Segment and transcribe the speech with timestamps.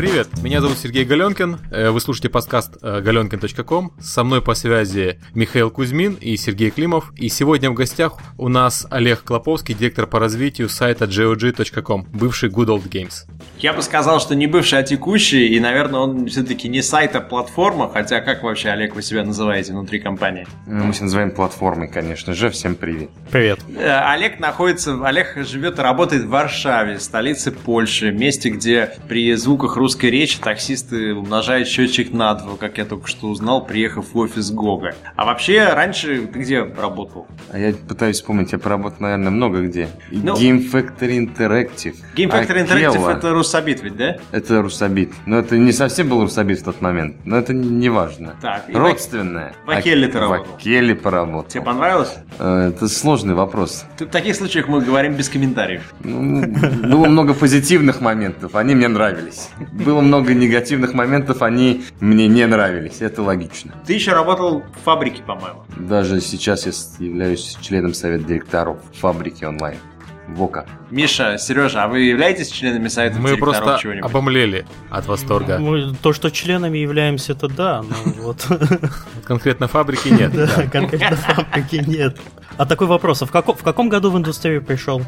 [0.00, 5.20] Привет, меня зовут Сергей Галенкин, э, вы слушаете подкаст э, galenkin.com, со мной по связи
[5.34, 10.18] Михаил Кузьмин и Сергей Климов, и сегодня в гостях у нас Олег Клоповский, директор по
[10.18, 13.26] развитию сайта geog.com, бывший Good Old Games.
[13.60, 17.20] Я бы сказал, что не бывший, а текущий, и, наверное, он все-таки не сайт, а
[17.20, 20.46] платформа, хотя как вообще, Олег, вы себя называете внутри компании?
[20.66, 23.10] Ну, мы себя называем платформой, конечно же, всем привет.
[23.30, 23.60] Привет.
[23.76, 29.76] Э, Олег находится, Олег живет и работает в Варшаве, столице Польши, месте, где при звуках
[29.76, 34.50] русской речи таксисты умножают счетчик на два, как я только что узнал, приехав в офис
[34.50, 34.94] Гога.
[35.16, 37.26] А вообще, раньше ты где работал?
[37.50, 39.90] А я пытаюсь вспомнить, я поработал, наверное, много где.
[40.10, 41.96] Ну- Game Factory Interactive.
[42.16, 42.66] Game Factory.
[42.66, 44.16] Interactive это Русабит ведь, да?
[44.30, 45.12] Это Русабит.
[45.26, 47.16] Но это не совсем был Русабит в тот момент.
[47.24, 48.36] Но это не, важно.
[48.40, 49.54] Так, и Родственное.
[49.66, 50.52] в Акеле ты работал?
[50.52, 51.50] В Акеле поработал.
[51.50, 52.14] Тебе понравилось?
[52.38, 53.84] Э, Это сложный вопрос.
[53.98, 55.92] Ты- В таких случаях мы говорим без комментариев.
[56.04, 59.48] Ну, было много позитивных моментов, они мне нравились.
[59.72, 63.00] Было много негативных моментов, они мне не нравились.
[63.00, 63.72] Это логично.
[63.84, 65.64] Ты еще работал в фабрике, по-моему.
[65.76, 69.78] Даже сейчас я являюсь членом совета директоров фабрики онлайн.
[70.34, 70.66] Вока.
[70.90, 75.58] Миша, Сережа, а вы являетесь членами совета Мы просто обомлели от восторга.
[75.58, 78.46] Мы, то, что членами являемся, это да, но вот
[79.24, 80.32] Конкретно фабрики нет.
[80.34, 82.18] да, конкретно фабрики нет.
[82.56, 85.02] А такой вопрос, а в, како- в каком году в индустрию пришел?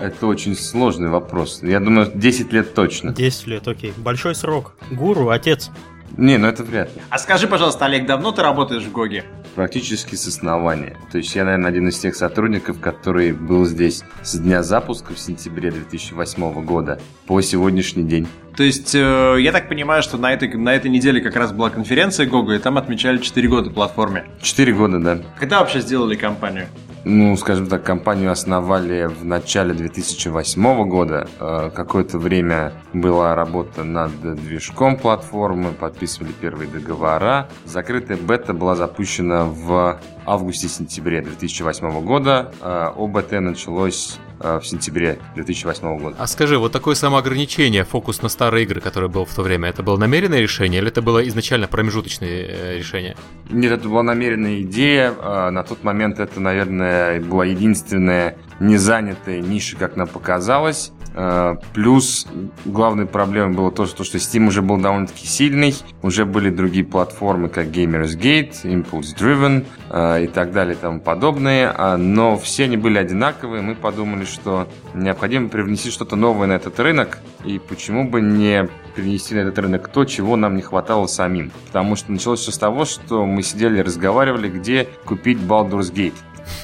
[0.00, 1.60] Это очень сложный вопрос.
[1.62, 3.12] Я думаю, 10 лет точно.
[3.12, 3.92] 10 лет, окей.
[3.96, 4.74] Большой срок.
[4.90, 5.70] Гуру, отец.
[6.16, 7.02] Не, ну это вряд ли.
[7.10, 9.24] А скажи, пожалуйста, Олег, давно ты работаешь в ГОГе?
[9.54, 10.96] Практически с основания.
[11.10, 15.18] То есть я, наверное, один из тех сотрудников, который был здесь с дня запуска в
[15.18, 18.26] сентябре 2008 года по сегодняшний день.
[18.56, 21.70] То есть, э, я так понимаю, что на этой, на этой неделе как раз была
[21.70, 24.26] конференция Гога, и там отмечали 4 года платформе.
[24.42, 25.18] Четыре года, да.
[25.38, 26.66] Когда вообще сделали компанию?
[27.10, 31.26] Ну, скажем так, компанию основали в начале 2008 года.
[31.40, 37.48] Э, Какое-то время была работа над движком платформы, подписывали первые договора.
[37.64, 42.52] Закрытая бета была запущена в августе-сентябре 2008 года.
[42.60, 46.16] Э, ОБТ началось в сентябре 2008 года.
[46.18, 49.82] А скажи, вот такое самоограничение, фокус на старые игры, которое было в то время, это
[49.82, 53.16] было намеренное решение или это было изначально промежуточное э, решение?
[53.50, 55.14] Нет, это была намеренная идея.
[55.20, 60.92] А, На тот момент это, наверное, была единственная незанятая ниша, как нам показалось.
[61.20, 62.28] А, Плюс
[62.64, 65.74] главной проблемой было то, что, Steam уже был довольно-таки сильный.
[66.02, 71.00] Уже были другие платформы, как Gamers Gate, Impulse Driven а, и так далее и тому
[71.00, 71.74] подобное.
[71.76, 73.62] А, Но все они были одинаковые.
[73.62, 77.18] Мы подумали, что необходимо привнести что-то новое на этот рынок.
[77.44, 81.50] И почему бы не перенести на этот рынок то, чего нам не хватало самим.
[81.66, 86.14] Потому что началось все с того, что мы сидели и разговаривали, где купить Baldur's Gate.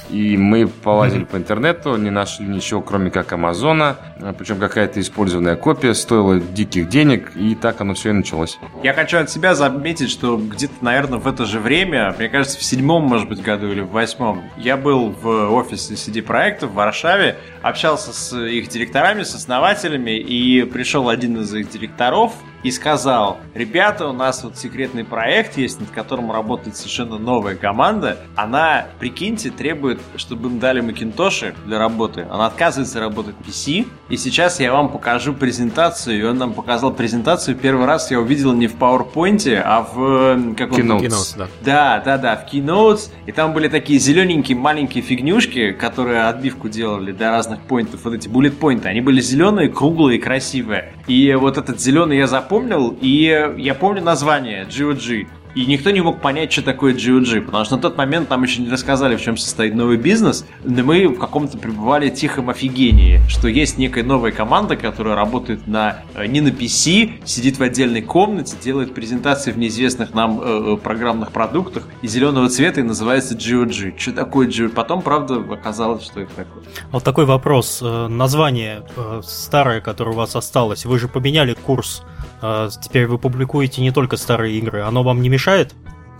[0.09, 3.97] И мы полазили по интернету, не нашли ничего, кроме как Амазона.
[4.37, 8.59] Причем какая-то использованная копия стоила диких денег, и так оно все и началось.
[8.83, 12.63] Я хочу от себя заметить, что где-то, наверное, в это же время, мне кажется, в
[12.63, 17.37] седьмом, может быть, году или в восьмом, я был в офисе CD проекта в Варшаве,
[17.61, 22.33] общался с их директорами, с основателями, и пришел один из их директоров
[22.65, 28.17] и сказал, ребята, у нас вот секретный проект есть, над которым работает совершенно новая команда.
[28.35, 32.25] Она, прикиньте, требует, чтобы им дали макинтоши для работы.
[32.27, 33.85] Она отказывается работать PC.
[34.09, 36.19] И сейчас я вам покажу презентацию.
[36.19, 37.55] И он нам показал презентацию.
[37.55, 40.81] Первый раз я увидел не в PowerPoint, а в э, каком-то...
[40.81, 41.01] Keynote.
[41.01, 41.47] Keynote, да.
[41.61, 43.11] Да, да, да, в Keynotes.
[43.27, 48.05] И там были такие зелененькие маленькие фигнюшки, которые отбивку делали для разных поинтов.
[48.05, 48.89] Вот эти bullet поинты.
[48.89, 50.94] Они были зеленые, круглые, красивые.
[51.07, 52.97] И вот этот зеленый я запомнил.
[53.01, 55.27] И я помню название GOG.
[55.55, 58.61] И никто не мог понять, что такое GOG, потому что на тот момент нам еще
[58.61, 63.47] не рассказали, в чем состоит новый бизнес, но мы в каком-то пребывали тихом офигении, что
[63.47, 68.57] есть некая новая команда, которая работает на, э, не на PC, сидит в отдельной комнате,
[68.61, 73.97] делает презентации в неизвестных нам э, э, программных продуктах и зеленого цвета и называется GOG.
[73.97, 74.69] Что такое GOG?
[74.69, 76.63] Потом, правда, оказалось, что это такое.
[76.91, 77.79] Вот такой вопрос.
[77.81, 78.83] Э, Название
[79.23, 82.03] старое, которое у вас осталось, вы же поменяли курс.
[82.41, 84.81] Э, Теперь вы публикуете не только старые игры.
[84.81, 85.73] Оно вам не мешает?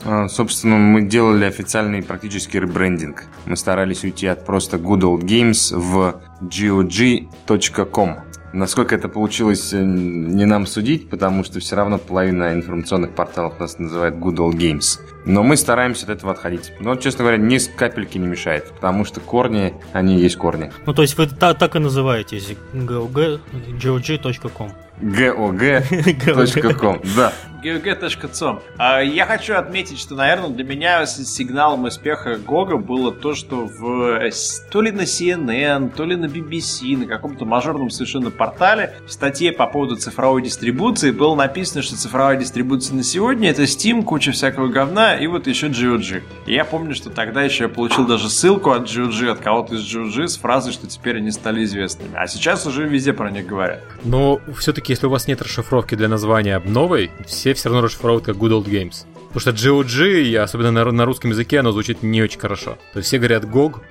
[0.04, 3.26] А, Собственно, мы делали официальный практически ребрендинг.
[3.46, 8.18] Мы старались уйти от просто Good Old Games в gog.com.
[8.54, 13.80] Насколько это получилось, э, не нам судить, потому что все равно половина информационных порталов нас
[13.80, 15.00] называет Good Old Games.
[15.26, 16.72] Но мы стараемся от этого отходить.
[16.80, 20.72] Но, честно говоря, ни с капельки не мешает, потому что корни, они есть корни.
[20.86, 23.40] Ну, то есть вы та- так и называетесь GOG,
[23.82, 24.72] GOG.com.
[25.02, 27.02] gog.com.
[27.16, 27.34] Да.
[27.64, 28.60] gog.com.
[28.78, 34.20] А, Я хочу отметить, что, наверное, для меня сигналом успеха Гога было то, что в
[34.22, 34.30] э,
[34.72, 39.52] то ли на CNN, то ли на BBC, на каком-то мажорном совершенно портале в статье
[39.52, 44.68] по поводу цифровой дистрибуции было написано, что цифровая дистрибуция на сегодня это Steam, куча всякого
[44.68, 46.24] говна и вот еще GOG.
[46.46, 49.82] И я помню, что тогда еще я получил даже ссылку от GOG, от кого-то из
[49.82, 52.12] GOG с фразой, что теперь они стали известными.
[52.16, 53.82] А сейчас уже везде про них говорят.
[54.04, 58.36] Но все-таки, если у вас нет расшифровки для названия новой, все все равно расшифровывают как
[58.38, 59.06] Good Old Games.
[59.34, 62.78] Потому что GOG, особенно на, на русском языке, оно звучит не очень хорошо.
[62.94, 63.82] То есть все говорят GOG,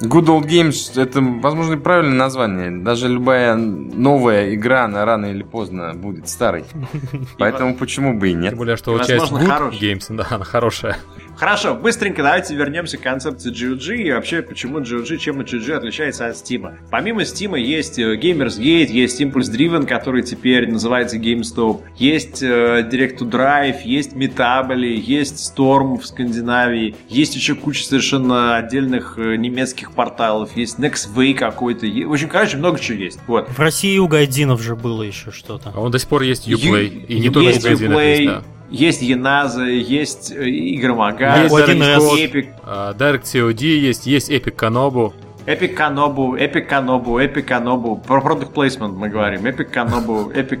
[0.00, 2.70] Good Old Games это, возможно, правильное название.
[2.70, 6.64] Даже любая новая игра, она рано или поздно будет старой.
[7.38, 8.50] Поэтому почему бы и нет?
[8.50, 9.80] тем более, что И, часть Good хорошая.
[9.80, 10.96] Games, да, она хорошая.
[11.36, 16.36] Хорошо, быстренько давайте вернемся к концепции GOG и вообще почему GOG, чем GOG отличается от
[16.36, 16.74] Steam.
[16.90, 23.18] Помимо Steam есть э, Gamersgate, есть Impulse Driven, который теперь называется GameStop, есть э, Direct
[23.18, 29.92] to Drive, есть Metably, есть Storm в Скандинавии, есть еще куча совершенно отдельных э, немецких
[29.92, 33.18] порталов, есть Nextway какой-то, в общем, короче, много чего есть.
[33.26, 33.48] Вот.
[33.48, 35.72] В России у Гайдинов же было еще что-то.
[35.74, 37.06] А он до сих пор есть Ю- Uplay.
[37.06, 38.42] И не только есть в магазинах Uplay, есть, да.
[38.70, 42.30] Есть Яназа, есть э, Игромага, Есть у 1С.
[42.30, 45.12] Epic, А, Direct COD есть, есть Epic Kanobu.
[45.46, 48.00] Epic Kanobu, Epic Kanobu, Epic Kanobu.
[48.06, 49.44] Про product placement мы говорим.
[49.44, 50.60] Epic Kanobu, Epic.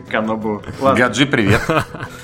[0.80, 0.98] Ладно.
[0.98, 1.60] Гаджи, привет.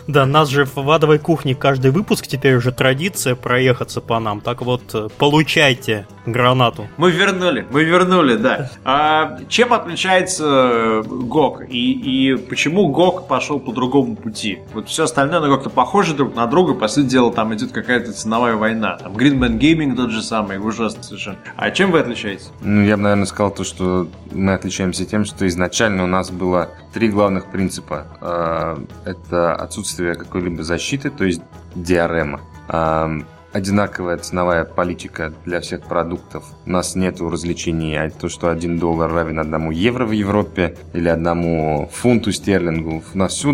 [0.07, 4.41] Да, нас же в адовой кухне каждый выпуск теперь уже традиция проехаться по нам.
[4.41, 6.89] Так вот, э, получайте гранату.
[6.97, 8.71] Мы вернули, мы вернули, да.
[8.85, 14.59] А, чем отличается э, GOG и, и почему GOG пошел по другому пути?
[14.75, 18.13] Вот все остальное, оно как-то похоже друг на друга, по сути дела, там идет какая-то
[18.13, 18.97] ценовая война.
[18.97, 21.39] Там Greenman Gaming тот же самый, ужасно совершенно.
[21.57, 22.50] А чем вы отличаетесь?
[22.61, 26.69] Ну, я бы, наверное, сказал то, что мы отличаемся тем, что изначально у нас было
[26.93, 28.07] три главных принципа.
[28.21, 31.43] Э, Это отсутствие какой-либо защиты, то есть
[31.75, 32.41] диарема.
[32.69, 33.21] Э,
[33.53, 36.45] Одинаковая ценовая политика для всех продуктов.
[36.67, 41.09] У нас нет развлечений, а то, что 1 доллар равен одному евро в Европе или
[41.09, 43.03] одному фунту стерлингу.
[43.13, 43.45] У нас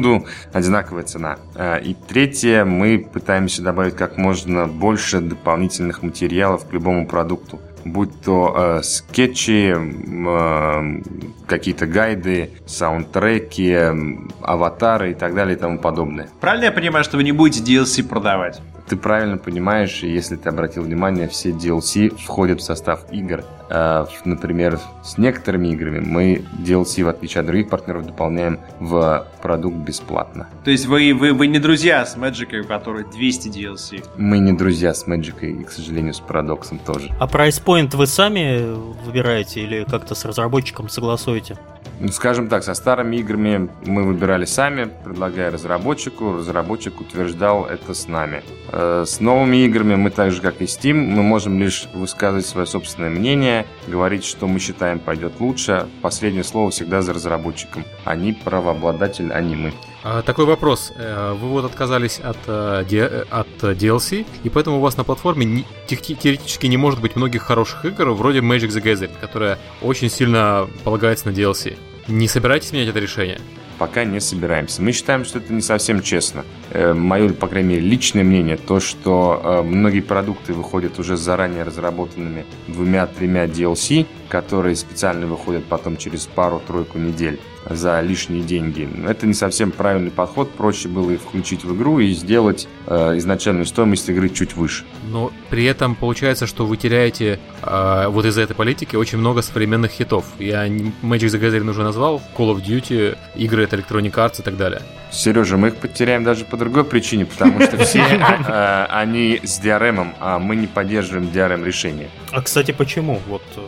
[0.52, 1.38] одинаковая цена.
[1.54, 7.58] Э, И третье, мы пытаемся добавить как можно больше дополнительных материалов к любому продукту
[7.92, 11.02] будь то э, скетчи, э,
[11.46, 16.28] какие-то гайды, саундтреки, м, аватары и так далее и тому подобное.
[16.40, 18.60] Правильно я понимаю, что вы не будете DLC продавать?
[18.88, 23.42] Ты правильно понимаешь, если ты обратил внимание, все DLC входят в состав игр.
[23.68, 29.76] Э, например, с некоторыми играми мы DLC, в отличие от других партнеров, дополняем в продукт
[29.76, 30.48] бесплатно.
[30.64, 34.04] То есть вы, вы, вы не друзья с Magic, у которой 200 DLC.
[34.16, 37.10] Мы не друзья с Magic и, к сожалению, с Парадоксом тоже.
[37.18, 38.74] А прайспоинт вы сами
[39.04, 41.56] выбираете или как-то с разработчиком согласуете?
[41.98, 48.06] Ну, Скажем так, со старыми играми мы выбирали сами, предлагая разработчику, разработчик утверждал это с
[48.06, 48.42] нами.
[48.70, 52.66] Э, С новыми играми мы так же, как и Steam, мы можем лишь высказывать свое
[52.66, 53.55] собственное мнение,
[53.86, 55.86] говорить, что мы считаем пойдет лучше.
[56.02, 57.84] Последнее слово всегда за разработчиком.
[58.04, 59.72] Они правообладатель, а не мы.
[60.02, 60.92] А, Такой вопрос.
[60.96, 66.66] Э, Вы вот отказались от, э, от DLC, и поэтому у вас на платформе теоретически
[66.66, 71.32] не может быть многих хороших игр, вроде Magic the Gathering, которая очень сильно полагается на
[71.32, 71.76] DLC.
[72.08, 73.40] Не собираетесь менять это решение?
[73.78, 74.80] Пока не собираемся.
[74.80, 76.44] Мы считаем, что это не совсем честно.
[76.70, 81.62] Э, Мое, по крайней мере, личное мнение, то, что э, многие продукты выходят уже заранее
[81.62, 88.88] разработанными двумя-тремя DLC, которые специально выходят потом через пару-тройку недель за лишние деньги.
[89.06, 90.50] Это не совсем правильный подход.
[90.52, 94.84] Проще было их включить в игру и сделать э, изначальную стоимость игры чуть выше.
[95.10, 99.90] Но при этом получается, что вы теряете э, вот из-за этой политики очень много современных
[99.90, 100.24] хитов.
[100.38, 104.56] Я Magic the Gathering уже назвал, Call of Duty, игры от Electronic Arts и так
[104.56, 104.82] далее.
[105.10, 110.14] Сережа, мы их потеряем даже по другой причине, потому что все э, они с DRM,
[110.20, 112.08] а мы не поддерживаем DRM решения.
[112.32, 113.20] А кстати, почему?
[113.28, 113.60] Вот э,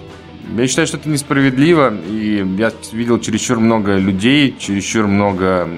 [0.56, 5.68] Я считаю, что это несправедливо, и я видел чересчур много людей, чересчур много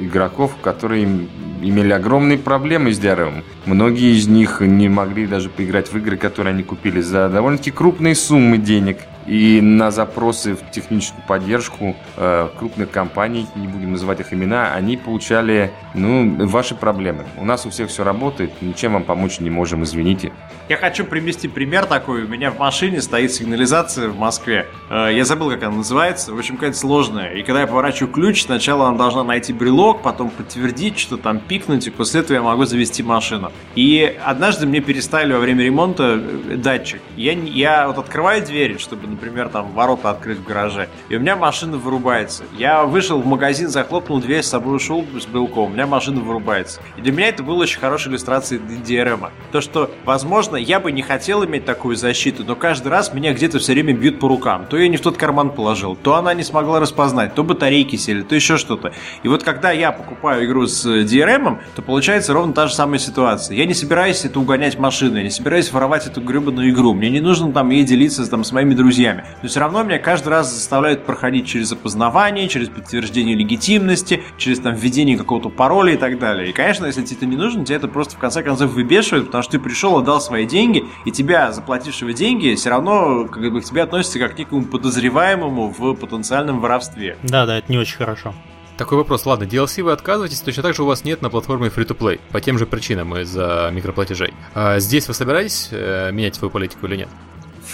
[0.00, 1.26] игроков, которые
[1.60, 3.42] имели огромные проблемы с DRM.
[3.66, 8.14] Многие из них не могли даже поиграть в игры, которые они купили за довольно-таки крупные
[8.14, 8.98] суммы денег.
[9.26, 14.96] И на запросы в техническую поддержку э, крупных компаний, не будем называть их имена, они
[14.96, 17.26] получали, ну, ваши проблемы.
[17.36, 20.32] У нас у всех все работает, ничем вам помочь не можем, извините.
[20.68, 22.24] Я хочу привести пример такой.
[22.24, 24.66] У меня в машине стоит сигнализация в Москве.
[24.88, 26.32] Э, Я забыл, как она называется.
[26.32, 27.34] В общем, какая-то сложная.
[27.34, 31.88] И когда я поворачиваю ключ, сначала она должна найти брелок, потом подтвердить, что там пикнуть,
[31.88, 33.50] и после этого я могу завести машину.
[33.74, 37.00] И однажды мне переставили во время ремонта э, датчик.
[37.16, 41.34] Я, я вот открываю дверь, чтобы например, там ворота открыть в гараже, и у меня
[41.34, 42.44] машина вырубается.
[42.56, 46.80] Я вышел в магазин, захлопнул дверь, с собой ушел с белком, у меня машина вырубается.
[46.96, 49.30] И для меня это было очень хорошей иллюстрацией DRM.
[49.50, 53.58] То, что, возможно, я бы не хотел иметь такую защиту, но каждый раз меня где-то
[53.58, 54.66] все время бьют по рукам.
[54.66, 58.22] То я не в тот карман положил, то она не смогла распознать, то батарейки сели,
[58.22, 58.92] то еще что-то.
[59.24, 61.39] И вот когда я покупаю игру с DRM,
[61.74, 63.56] то получается ровно та же самая ситуация.
[63.56, 66.94] Я не собираюсь это угонять машину, я не собираюсь воровать эту гребаную игру.
[66.94, 69.24] Мне не нужно там ей делиться там, с моими друзьями.
[69.42, 74.74] Но все равно меня каждый раз заставляют проходить через опознавание, через подтверждение легитимности, через там
[74.74, 76.50] введение какого-то пароля и так далее.
[76.50, 79.42] И, конечно, если тебе это не нужно, тебе это просто в конце концов выбешивает, потому
[79.42, 83.64] что ты пришел, отдал свои деньги, и тебя, заплатившего деньги, все равно как бы к
[83.64, 87.16] тебе относятся как к некому подозреваемому в потенциальном воровстве.
[87.22, 88.34] Да, да, это не очень хорошо.
[88.80, 89.26] Такой вопрос.
[89.26, 92.18] Ладно, DLC вы отказываетесь, точно так же у вас нет на платформе Free-to-Play.
[92.32, 94.32] По тем же причинам из-за микроплатежей.
[94.54, 97.08] А здесь вы собираетесь э, менять свою политику или нет?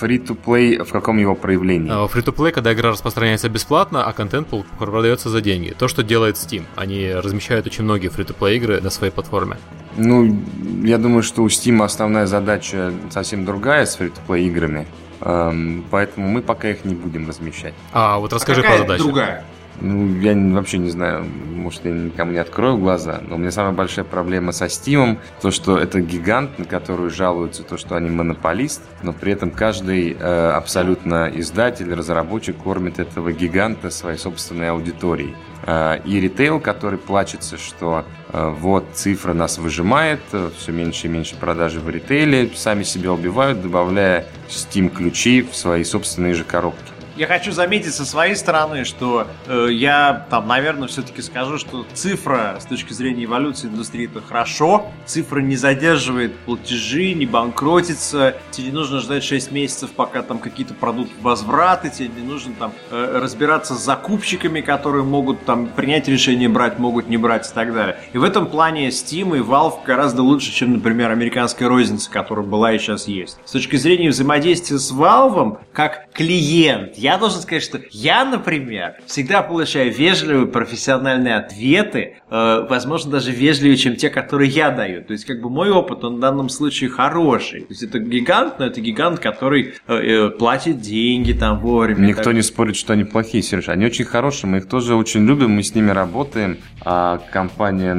[0.00, 1.92] Free-to-play в каком его проявлении?
[1.92, 4.48] А, Free-to-play, когда игра распространяется бесплатно, а контент
[4.80, 5.76] продается за деньги.
[5.78, 6.64] То, что делает Steam.
[6.74, 9.58] Они размещают очень многие Free-to-play игры на своей платформе.
[9.96, 10.36] Ну,
[10.82, 14.88] я думаю, что у Steam основная задача совсем другая с Free-to-play играми.
[15.20, 17.74] Эм, поэтому мы пока их не будем размещать.
[17.92, 19.04] А, вот расскажи а про задачу.
[19.04, 19.44] другая?
[19.80, 21.24] Ну, я вообще не знаю,
[21.66, 25.50] может, я никому не открою глаза, но у меня самая большая проблема со Steam, то,
[25.50, 30.50] что это гигант, на который жалуются, то, что они монополист, но при этом каждый э,
[30.50, 35.34] абсолютно издатель, разработчик кормит этого гиганта своей собственной аудиторией.
[35.66, 41.10] Э, и ритейл, который плачется, что э, вот цифра нас выжимает, э, все меньше и
[41.10, 46.95] меньше продажи в ритейле, сами себя убивают, добавляя Steam ключи в свои собственные же коробки.
[47.16, 52.58] Я хочу заметить со своей стороны, что э, я там, наверное, все-таки скажу, что цифра
[52.60, 54.90] с точки зрения эволюции индустрии это хорошо.
[55.06, 58.36] Цифра не задерживает платежи, не банкротится.
[58.50, 61.88] Тебе не нужно ждать 6 месяцев, пока там какие-то продукты возвраты.
[61.88, 67.08] Тебе не нужно там э, разбираться с закупщиками, которые могут там принять решение брать, могут
[67.08, 67.96] не брать и так далее.
[68.12, 72.74] И в этом плане Steam и Valve гораздо лучше, чем, например, американская розница, которая была
[72.74, 73.38] и сейчас есть.
[73.46, 79.42] С точки зрения взаимодействия с Valve, как клиент, я должен сказать, что я, например, всегда
[79.42, 85.04] получаю вежливые профессиональные ответы, э, возможно, даже вежливее, чем те, которые я даю.
[85.04, 87.60] То есть, как бы мой опыт, он в данном случае хороший.
[87.60, 92.08] То есть, это гигант, но это гигант, который э, э, платит деньги там вовремя.
[92.08, 92.34] Никто так...
[92.34, 93.68] не спорит, что они плохие, Сереж.
[93.68, 96.58] Они очень хорошие, мы их тоже очень любим, мы с ними работаем.
[96.80, 97.94] А компания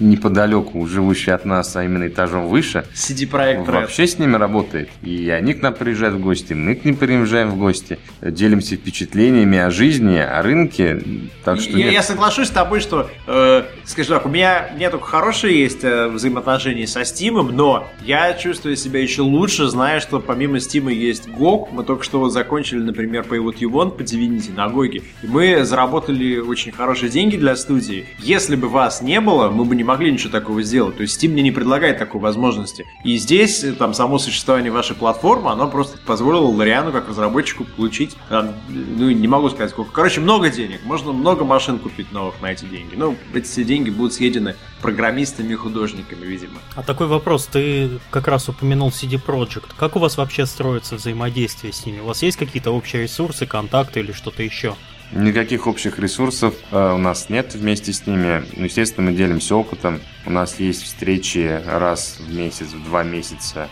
[0.00, 4.88] неподалеку, живущая от нас, а именно этажом выше, CD Projekt вообще с ними работает.
[5.02, 7.98] И они к нам приезжают в гости, мы к ним приезжаем в гости
[8.30, 11.02] делимся впечатлениями о жизни, о рынке.
[11.44, 15.06] Так что я, я соглашусь с тобой, что, э, скажем так, у меня не только
[15.06, 20.56] хорошие есть э, взаимоотношения со Steam, но я чувствую себя еще лучше, зная, что помимо
[20.56, 21.68] Steam есть GOG.
[21.72, 25.02] Мы только что вот закончили, например, по You Want по Divinity на GOG.
[25.22, 28.06] И мы заработали очень хорошие деньги для студии.
[28.18, 30.96] Если бы вас не было, мы бы не могли ничего такого сделать.
[30.96, 32.86] То есть Steam мне не предлагает такой возможности.
[33.04, 38.13] И здесь, э, там, само существование вашей платформы, оно просто позволило Лориану, как разработчику, получить
[38.28, 39.92] там, ну, не могу сказать сколько.
[39.92, 40.80] Короче, много денег.
[40.84, 42.94] Можно много машин купить новых на эти деньги.
[42.94, 46.60] Ну, эти все деньги будут съедены программистами и художниками, видимо.
[46.74, 47.46] А такой вопрос.
[47.46, 49.70] Ты как раз упомянул CD Projekt.
[49.76, 52.00] Как у вас вообще строится взаимодействие с ними?
[52.00, 54.74] У вас есть какие-то общие ресурсы, контакты или что-то еще?
[55.12, 58.44] Никаких общих ресурсов э, у нас нет вместе с ними.
[58.56, 60.00] Ну, естественно, мы делимся опытом.
[60.26, 63.68] У нас есть встречи раз в месяц, в два месяца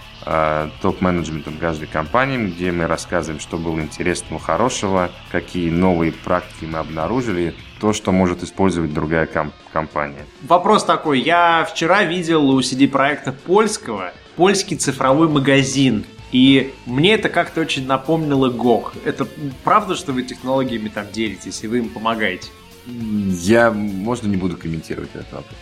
[0.81, 7.55] топ-менеджментом каждой компании, где мы рассказываем, что было интересного, хорошего, какие новые практики мы обнаружили,
[7.81, 10.25] то, что может использовать другая комп- компания.
[10.43, 11.21] Вопрос такой.
[11.21, 18.49] Я вчера видел у CD-проекта польского польский цифровой магазин и мне это как-то очень напомнило
[18.49, 18.95] ГОК.
[19.05, 19.29] Это
[19.65, 22.49] правда, что вы технологиями там делитесь и вы им помогаете?
[22.87, 25.55] Я, можно, не буду комментировать этот вопрос.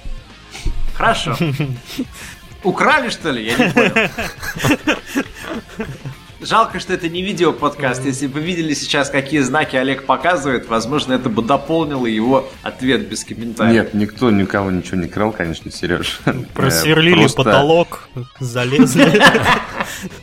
[0.94, 1.36] Хорошо.
[2.62, 3.44] Украли, что ли?
[3.44, 4.10] Я не понял.
[6.42, 8.02] Жалко, что это не видео подкаст.
[8.06, 13.24] Если бы видели сейчас, какие знаки Олег показывает, возможно, это бы дополнило его ответ без
[13.24, 13.74] комментариев.
[13.74, 16.20] Нет, никто никого ничего не крал, конечно, Сереж.
[16.54, 17.44] Просверлили Просто...
[17.44, 19.22] потолок, залезли.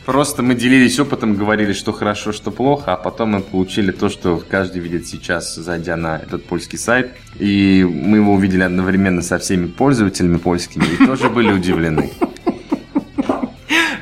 [0.06, 4.42] Просто мы делились опытом, говорили, что хорошо, что плохо, а потом мы получили то, что
[4.48, 7.12] каждый видит сейчас, зайдя на этот польский сайт.
[7.38, 12.10] И мы его увидели одновременно со всеми пользователями польскими и тоже были удивлены.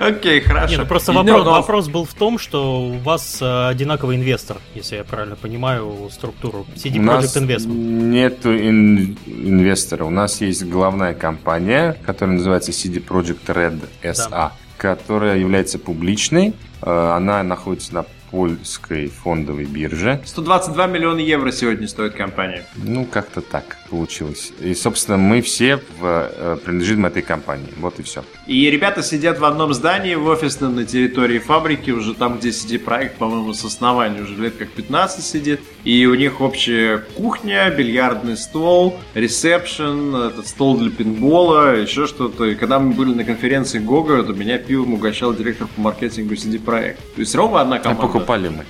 [0.00, 0.72] Окей, хорошо.
[0.72, 1.50] Не, ну просто вопрос, но...
[1.50, 6.66] вопрос был в том, что у вас э, одинаковый инвестор, если я правильно понимаю структуру.
[6.74, 7.66] CD Projekt Investment.
[7.66, 10.04] Нет ин- инвестора.
[10.04, 14.52] У нас есть главная компания, которая называется CD Projekt Red SA, да.
[14.76, 16.54] которая является публичной.
[16.82, 18.04] Э, она находится на
[18.36, 20.20] польской фондовой бирже.
[20.26, 22.66] 122 миллиона евро сегодня стоит компания.
[22.76, 24.52] Ну, как-то так получилось.
[24.60, 27.72] И, собственно, мы все в, э, принадлежим этой компании.
[27.78, 28.24] Вот и все.
[28.46, 32.84] И ребята сидят в одном здании, в офисном, на территории фабрики, уже там, где сидит
[32.84, 35.60] проект, по-моему, с основания уже лет как 15 сидит.
[35.84, 42.44] И у них общая кухня, бильярдный стол, ресепшн, этот стол для пинбола, еще что-то.
[42.44, 46.58] И когда мы были на конференции Гога, то меня пивом угощал директор по маркетингу CD
[46.60, 46.98] Проект.
[47.14, 48.64] То есть ровно одна А покупали мы.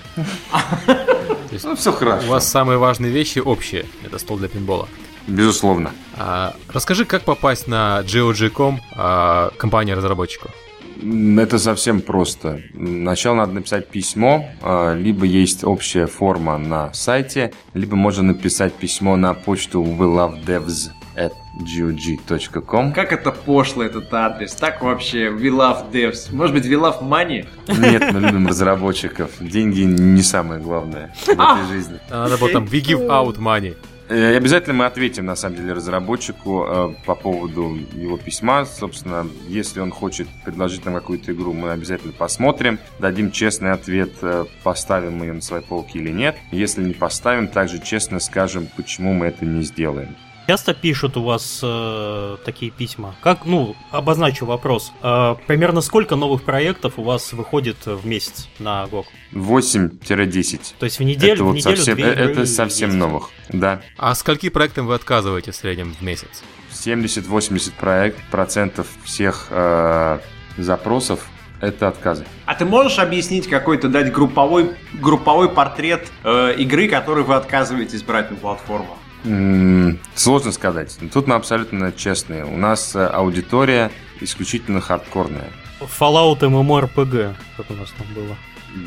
[1.65, 2.29] Ну, все У хорошо.
[2.29, 3.87] вас самые важные вещи общие.
[4.05, 4.89] Это стол для пинбола.
[5.27, 5.91] Безусловно.
[6.17, 10.51] А, расскажи, как попасть на GOG.com, а, компания разработчиков.
[11.03, 12.61] М, Это совсем просто.
[12.75, 19.17] Сначала надо написать письмо, а, либо есть общая форма на сайте, либо можно написать письмо
[19.17, 22.93] на почту welovedevs at gog.com.
[22.93, 24.55] Как это пошло, этот адрес?
[24.55, 26.35] Так вообще, we love devs.
[26.35, 27.47] Может быть, we love money?
[27.69, 29.31] Нет, мы любим разработчиков.
[29.41, 31.99] Деньги не самое главное в этой жизни.
[32.11, 33.77] А Надо было там we give out money.
[34.09, 38.65] Э, И обязательно мы ответим, на самом деле, разработчику э, по поводу его письма.
[38.65, 44.45] Собственно, если он хочет предложить нам какую-то игру, мы обязательно посмотрим, дадим честный ответ, э,
[44.63, 46.37] поставим мы ее на свои полки или нет.
[46.53, 50.15] Если не поставим, также честно скажем, почему мы это не сделаем.
[50.47, 53.17] Часто пишут у вас э, такие письма?
[53.21, 54.93] Как, ну, обозначу вопрос.
[55.03, 59.07] Э, примерно сколько новых проектов у вас выходит в месяц на GOG?
[59.33, 60.75] 8-10.
[60.79, 62.99] То есть в неделю, это в вот неделю совсем, две э, это совсем есть.
[62.99, 63.31] новых.
[63.49, 63.83] Да.
[63.99, 66.45] А скольки проектам вы отказываете в среднем в месяц?
[66.73, 70.21] 70-80 проект, процентов всех э,
[70.59, 71.27] запросов
[71.61, 72.25] это отказы.
[72.45, 78.31] А ты можешь объяснить какой-то, дать групповой, групповой портрет э, игры, которую вы отказываетесь брать
[78.31, 78.97] на платформу?
[80.15, 80.97] Сложно сказать.
[81.13, 82.45] Тут мы абсолютно честные.
[82.45, 83.91] У нас э, аудитория
[84.21, 85.51] исключительно хардкорная.
[85.81, 88.37] Fallout MMORPG, как у нас там было.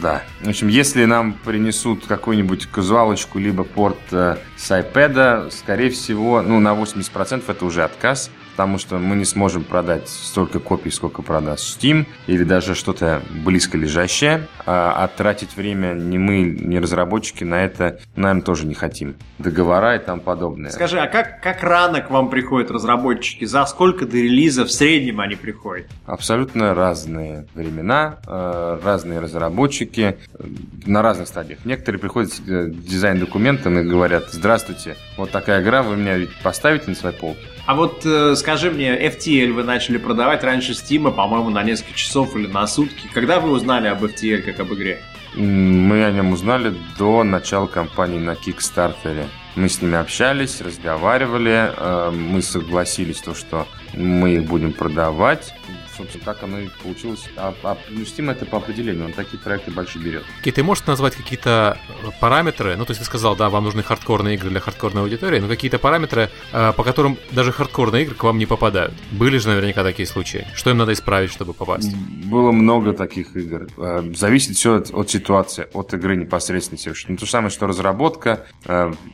[0.01, 0.24] Да.
[0.41, 6.60] В общем, если нам принесут какую-нибудь казуалочку либо порт э, с iPad, скорее всего, ну,
[6.60, 8.29] на 80% это уже отказ,
[8.60, 13.78] потому что мы не сможем продать столько копий, сколько продаст Steam, или даже что-то близко
[13.78, 19.15] лежащее, а, а тратить время ни мы, ни разработчики на это, наверное, тоже не хотим.
[19.38, 20.72] Договора и тому подобное.
[20.72, 23.45] Скажи, а как, как рано к вам приходят разработчики?
[23.45, 25.88] За сколько до релиза в среднем они приходят?
[26.06, 30.43] Абсолютно разные времена, э, разные разработчики э,
[30.86, 31.60] на разных стадиях.
[31.63, 36.89] Некоторые приходят с э, дизайн-документом и говорят, здравствуйте, вот такая игра, вы меня ведь поставите
[36.89, 37.39] на свои полки?
[37.65, 42.36] А вот э, скажи мне, FTL вы начали продавать раньше Steam, по-моему, на несколько часов
[42.36, 43.08] или на сутки.
[43.13, 45.02] Когда вы узнали об FTL как об игре?
[45.36, 49.28] Мы о нем узнали до начала кампании на Кикстартере.
[49.56, 55.54] Мы с ними общались, разговаривали, э, мы согласились, то, что мы их будем продавать.
[56.00, 57.28] Собственно, так оно и получилось.
[57.36, 60.24] А, а ну, Steam это по определению, он такие проекты большие берет.
[60.40, 62.78] Окей, ты можешь назвать какие-то э, параметры?
[62.78, 65.78] Ну, то есть ты сказал, да, вам нужны хардкорные игры для хардкорной аудитории, но какие-то
[65.78, 68.94] параметры, э, по которым даже хардкорные игры к вам не попадают.
[69.12, 70.48] Были же наверняка такие случаи.
[70.56, 71.94] Что им надо исправить, чтобы попасть?
[71.96, 73.68] Было много таких игр.
[73.78, 76.80] Э, Зависит все от, от ситуации, от игры непосредственно.
[77.10, 78.46] Ну, то же самое, что разработка.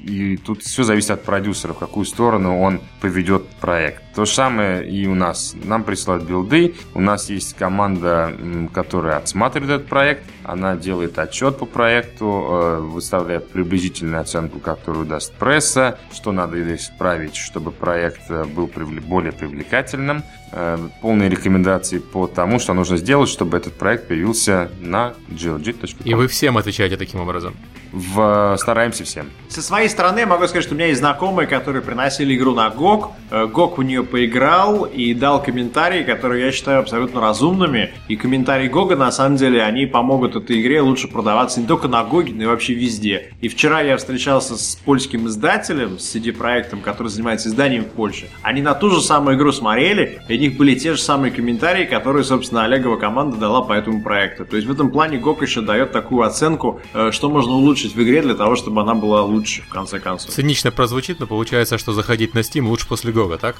[0.03, 4.03] И тут все зависит от продюсера, в какую сторону он поведет проект.
[4.13, 5.55] То же самое и у нас.
[5.63, 6.74] Нам присылают билды.
[6.93, 8.33] У нас есть команда,
[8.73, 10.23] которая отсматривает этот проект.
[10.43, 17.35] Она делает отчет по проекту, э, выставляет приблизительную оценку, которую даст пресса, что надо исправить,
[17.35, 18.69] чтобы проект э, был
[19.07, 20.23] более привлекательным.
[20.57, 26.05] Э, Полные рекомендации по тому, что нужно сделать, чтобы этот проект появился на glg.com.
[26.05, 27.53] И вы всем отвечаете таким образом.
[27.91, 29.27] В- Стараемся всем.
[29.49, 32.67] Со своей стороны я могу сказать, что у меня есть знакомые, которые приносили игру на
[32.69, 33.11] GOG.
[33.31, 37.93] Э, GOG в нее поиграл и дал комментарии, которые я считаю абсолютно разумными.
[38.07, 42.01] И комментарии GOG, на самом деле, они помогут этой игре лучше продаваться не только на
[42.03, 43.33] GOG, но и вообще везде.
[43.41, 48.27] И вчера я встречался с польским издателем, с CD-проектом, который занимается изданием в Польше.
[48.41, 51.85] Они на ту же самую игру смотрели, и у них были те же самые комментарии,
[51.85, 54.45] которые, собственно, Олегова команда дала по этому проекту.
[54.45, 58.01] То есть в этом плане GOG еще дает такую оценку, э, что можно улучшить в
[58.01, 60.31] игре для того, чтобы она была лучше, в конце концов.
[60.31, 63.57] Цинично прозвучит, но получается, что заходить на Steam лучше после Гога, так?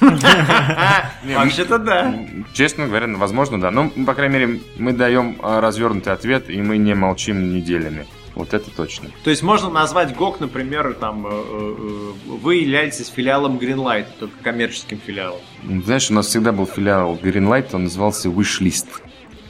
[0.00, 2.14] Вообще-то да.
[2.52, 3.70] Честно говоря, возможно, да.
[3.70, 8.06] Но, по крайней мере, мы даем а, развернутый ответ, и мы не молчим неделями.
[8.38, 9.10] Вот это точно.
[9.24, 15.00] То есть можно назвать GOG, например, там, э, э, вы являетесь филиалом Greenlight, только коммерческим
[15.04, 15.40] филиалом.
[15.84, 18.86] Знаешь, у нас всегда был филиал Greenlight, он назывался Wishlist.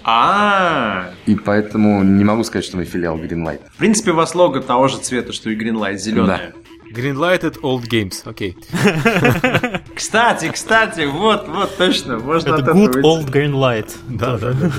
[0.05, 3.61] А, И поэтому не могу сказать, что мы филиал Greenlight.
[3.75, 6.55] в принципе, у вас лого того же цвета, что и Greenlight, зеленое.
[6.91, 8.57] Greenlighted Old Games, окей.
[9.95, 13.03] Кстати, кстати, вот, вот, точно, можно Это Good.
[13.03, 13.91] Old Green Light.
[14.09, 14.71] Да, да, да.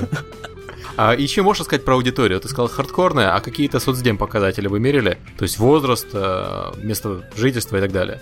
[0.96, 2.40] А еще можно сказать про аудиторию?
[2.40, 5.18] Ты сказал хардкорная, а какие-то соцдем показатели вы мерили?
[5.38, 8.20] То есть возраст, э, место жительства и так далее?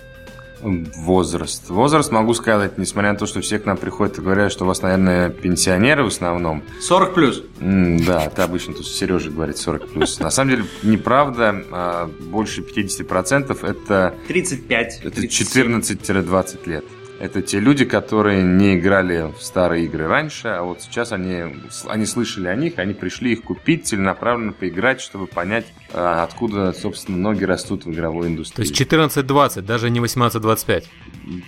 [0.61, 1.69] Возраст.
[1.69, 4.67] Возраст, могу сказать, несмотря на то, что все к нам приходят и говорят, что у
[4.67, 6.63] вас, наверное, пенсионеры в основном.
[6.81, 7.41] 40 плюс.
[7.61, 10.19] М, Да, это обычно тут Сережа говорит 40 плюс.
[10.19, 11.63] На самом деле, неправда.
[11.71, 14.99] а, Больше 50% это, 35.
[15.01, 15.79] это 37.
[15.81, 16.83] 14-20 лет.
[17.19, 21.43] Это те люди, которые не играли в старые игры раньше, а вот сейчас они,
[21.87, 27.43] они слышали о них, они пришли их купить, целенаправленно поиграть, чтобы понять, откуда, собственно, ноги
[27.43, 28.67] растут в игровой То индустрии.
[28.67, 30.85] есть 14-20, даже не 18-25.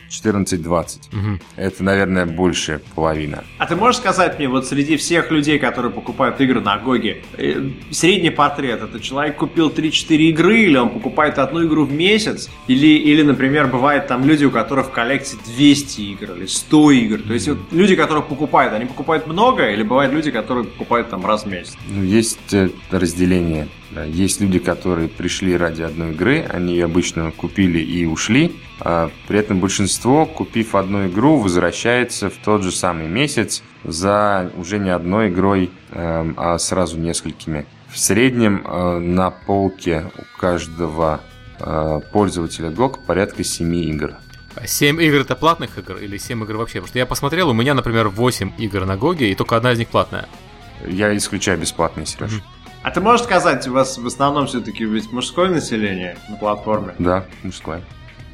[0.10, 1.00] 14-20.
[1.12, 1.40] Мгм.
[1.56, 3.44] Это, наверное, больше половина.
[3.58, 7.70] А ты можешь сказать мне, вот среди всех людей, которые покупают игры на Гоге, э,
[7.92, 12.88] средний портрет, это человек купил 3-4 игры, или он покупает одну игру в месяц, или,
[12.88, 17.22] или, например, бывает там люди, у которых в коллекции 200 игр или 100 игр.
[17.22, 21.26] То есть вот люди, которые покупают, они покупают много, или бывают люди, которые покупают там
[21.26, 21.76] раз в месяц?
[21.90, 23.68] Ну, есть э, разделение.
[23.92, 24.06] Да.
[24.06, 28.56] Есть люди, которые пришли ради одной игры, они ее обычно купили и ушли.
[28.80, 34.80] А при этом большинство, купив одну игру, возвращается в тот же самый месяц за уже
[34.80, 37.66] не одной игрой, эм, а сразу несколькими.
[37.90, 41.20] В среднем э, на полке у каждого
[41.60, 44.14] э, пользователя GOG порядка 7 игр.
[44.64, 46.76] 7 игр это платных игр или 7 игр вообще?
[46.76, 49.80] Потому что я посмотрел, у меня, например, 8 игр на Гоге, и только одна из
[49.80, 50.28] них платная.
[50.88, 52.32] Я исключаю бесплатные, Сереж.
[52.32, 52.42] Мгм.
[52.84, 56.96] А ты можешь сказать, у вас в основном все-таки ведь мужское население на платформе?
[56.98, 57.82] Да, мужское.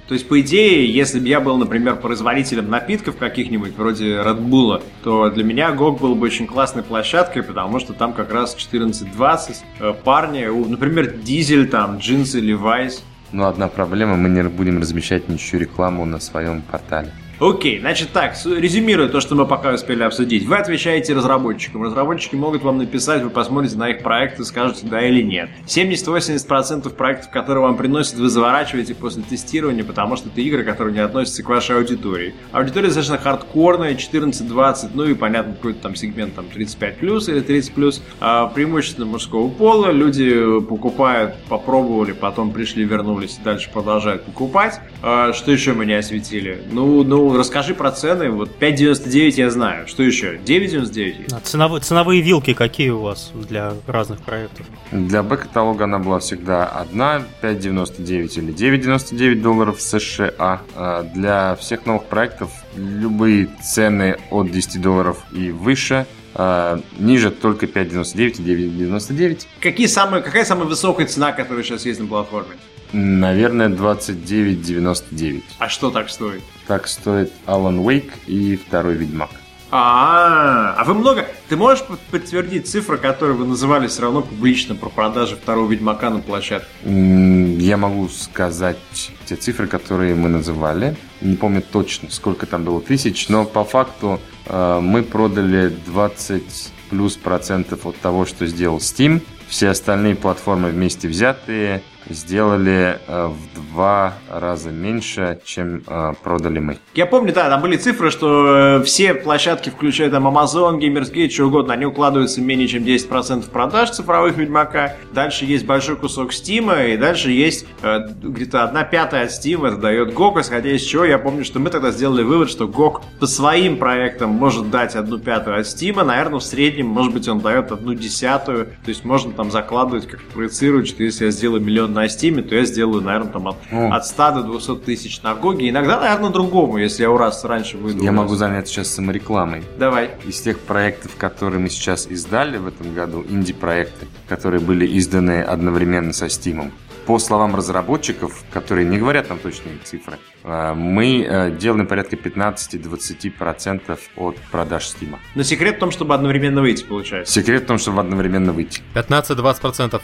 [0.07, 4.81] То есть, по идее, если бы я был, например, производителем напитков каких-нибудь, вроде Red Bull,
[5.03, 9.55] то для меня GOG был бы очень классной площадкой, потому что там как раз 14-20
[9.79, 13.01] э, парни, например, Дизель, там, джинсы, Levi's.
[13.33, 17.11] Но одна проблема, мы не будем размещать ничью рекламу на своем портале.
[17.39, 20.45] Окей, значит так, резюмируя то, что мы пока успели обсудить.
[20.47, 21.83] Вы отвечаете разработчикам.
[21.83, 25.49] Разработчики могут вам написать, вы посмотрите на их проект и скажете да или нет.
[25.67, 30.99] 70-80% проектов, которые вам приносят, вы заворачиваете после тестирования, потому что это игры, которые не
[30.99, 32.33] относятся к вашей аудитории.
[32.51, 37.73] Аудитория достаточно хардкорная, 14-20, ну и понятно, какой-то там сегмент там 35 плюс или 30
[37.73, 38.01] плюс.
[38.19, 39.91] А, преимущественно мужского пола.
[39.91, 44.79] Люди покупают, попробовали, потом пришли, вернулись и дальше продолжают покупать.
[45.03, 46.63] А, что еще мы не осветили?
[46.71, 48.29] Ну, ну, расскажи про цены.
[48.29, 49.87] Вот 5.99 я знаю.
[49.87, 50.35] Что еще?
[50.37, 51.33] 9.99?
[51.35, 54.65] А ценовые, ценовые вилки какие у вас для разных проектов?
[54.91, 60.61] Для Б-каталога она была всегда одна, 5,99 или 9,99 долларов США.
[60.75, 66.05] А Для всех новых проектов любые цены от 10 долларов и выше.
[66.35, 69.47] а, Ниже только 5,99 и 9,99.
[69.59, 72.51] Какие самые, какая самая высокая цена, которая сейчас есть на платформе?
[72.93, 75.43] Наверное, 29,99.
[75.59, 76.41] А что так стоит?
[76.67, 79.29] Так стоит Alan Wake и второй Ведьмак.
[79.69, 81.25] А, а вы много...
[81.49, 86.09] Ты можешь под- подтвердить цифры, которые вы называли все равно публично про продажи второго Ведьмака
[86.09, 86.67] на площадке?
[86.85, 88.77] Я могу сказать
[89.25, 90.95] те цифры, которые мы называли.
[91.19, 96.43] Не помню точно, сколько там было тысяч, но по факту э, мы продали 20
[96.89, 99.21] плюс процентов от того, что сделал Steam.
[99.49, 106.77] Все остальные платформы вместе взятые сделали э, в два раза меньше, чем э, продали мы.
[106.93, 111.45] Я помню, да, там были цифры, что э, все площадки, включая там Amazon, Gamersgate, что
[111.45, 114.95] угодно, они укладываются менее чем 10% продаж цифровых Ведьмака.
[115.13, 120.13] Дальше есть большой кусок Steam, и дальше есть где-то одна пятая от Steam, это дает
[120.13, 123.77] GOG, исходя из чего я помню, что мы тогда сделали вывод, что GOG по своим
[123.77, 127.93] проектам может дать одну пятую от Steam, наверное, в среднем, может быть, он дает одну
[127.93, 132.41] десятую, то есть можно там закладывать, как проецировать, что если я сделаю миллион на Steam,
[132.41, 133.91] то я сделаю, наверное, там от, Ну.
[133.91, 135.69] от 100 до 200 тысяч на Гоге.
[135.69, 138.03] Иногда, наверное, другому, если я у раз раньше выйду.
[138.03, 139.63] Я могу заняться сейчас саморекламой.
[139.77, 140.11] Давай.
[140.25, 146.13] Из тех проектов, которые мы сейчас издали в этом году, инди-проекты, которые были изданы одновременно
[146.13, 146.71] со Steam,
[147.07, 153.97] по словам разработчиков, которые не говорят нам точные цифры, э, мы э, делаем порядка 15-20%
[154.17, 155.15] от продаж Steam.
[155.33, 157.33] Но секрет в том, чтобы одновременно выйти, получается.
[157.33, 158.81] Секрет в том, чтобы одновременно выйти.
[158.93, 160.01] 15-20%.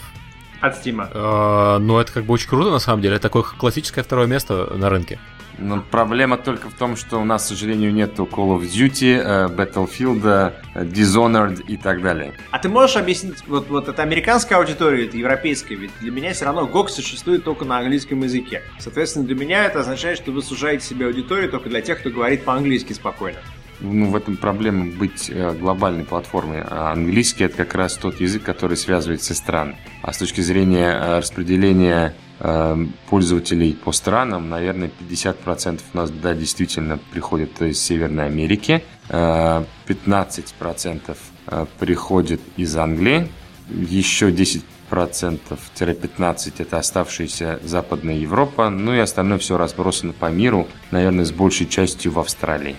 [0.63, 1.10] От Стима.
[1.13, 3.15] Э, ну, это как бы очень круто, на самом деле.
[3.15, 5.19] Это такое классическое второе место на рынке.
[5.60, 9.47] Но проблема только в том, что у нас, к сожалению, нету Call of Duty, э,
[9.49, 12.34] Battlefield, э, Dishonored и так далее.
[12.52, 16.45] А ты можешь объяснить, вот, вот это американская аудитория, это европейская, ведь для меня все
[16.45, 18.62] равно GOG существует только на английском языке.
[18.80, 22.45] Соответственно, для меня это означает, что вы сужаете себе аудиторию только для тех, кто говорит
[22.45, 23.39] по-английски спокойно.
[23.79, 26.62] Ну, в этом проблема быть э, глобальной платформой.
[26.62, 29.77] А английский это как раз тот язык, который связывает все страны.
[30.01, 32.15] А с точки зрения э, распределения
[33.09, 41.15] пользователей по странам, наверное, 50% у нас, да, действительно приходят из Северной Америки, 15%
[41.79, 43.29] приходит из Англии,
[43.69, 51.25] еще 10 15 это оставшаяся Западная Европа, ну и остальное все разбросано по миру, наверное,
[51.25, 52.75] с большей частью в Австралии.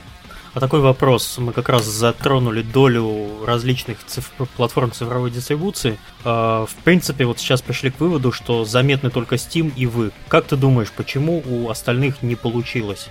[0.55, 1.37] А такой вопрос.
[1.39, 4.31] Мы как раз затронули долю различных циф...
[4.57, 5.99] платформ цифровой дистрибуции.
[6.25, 10.13] А, в принципе, вот сейчас пришли к выводу, что заметны только Steam и вы.
[10.29, 13.09] Как ты думаешь, почему у остальных не получилось?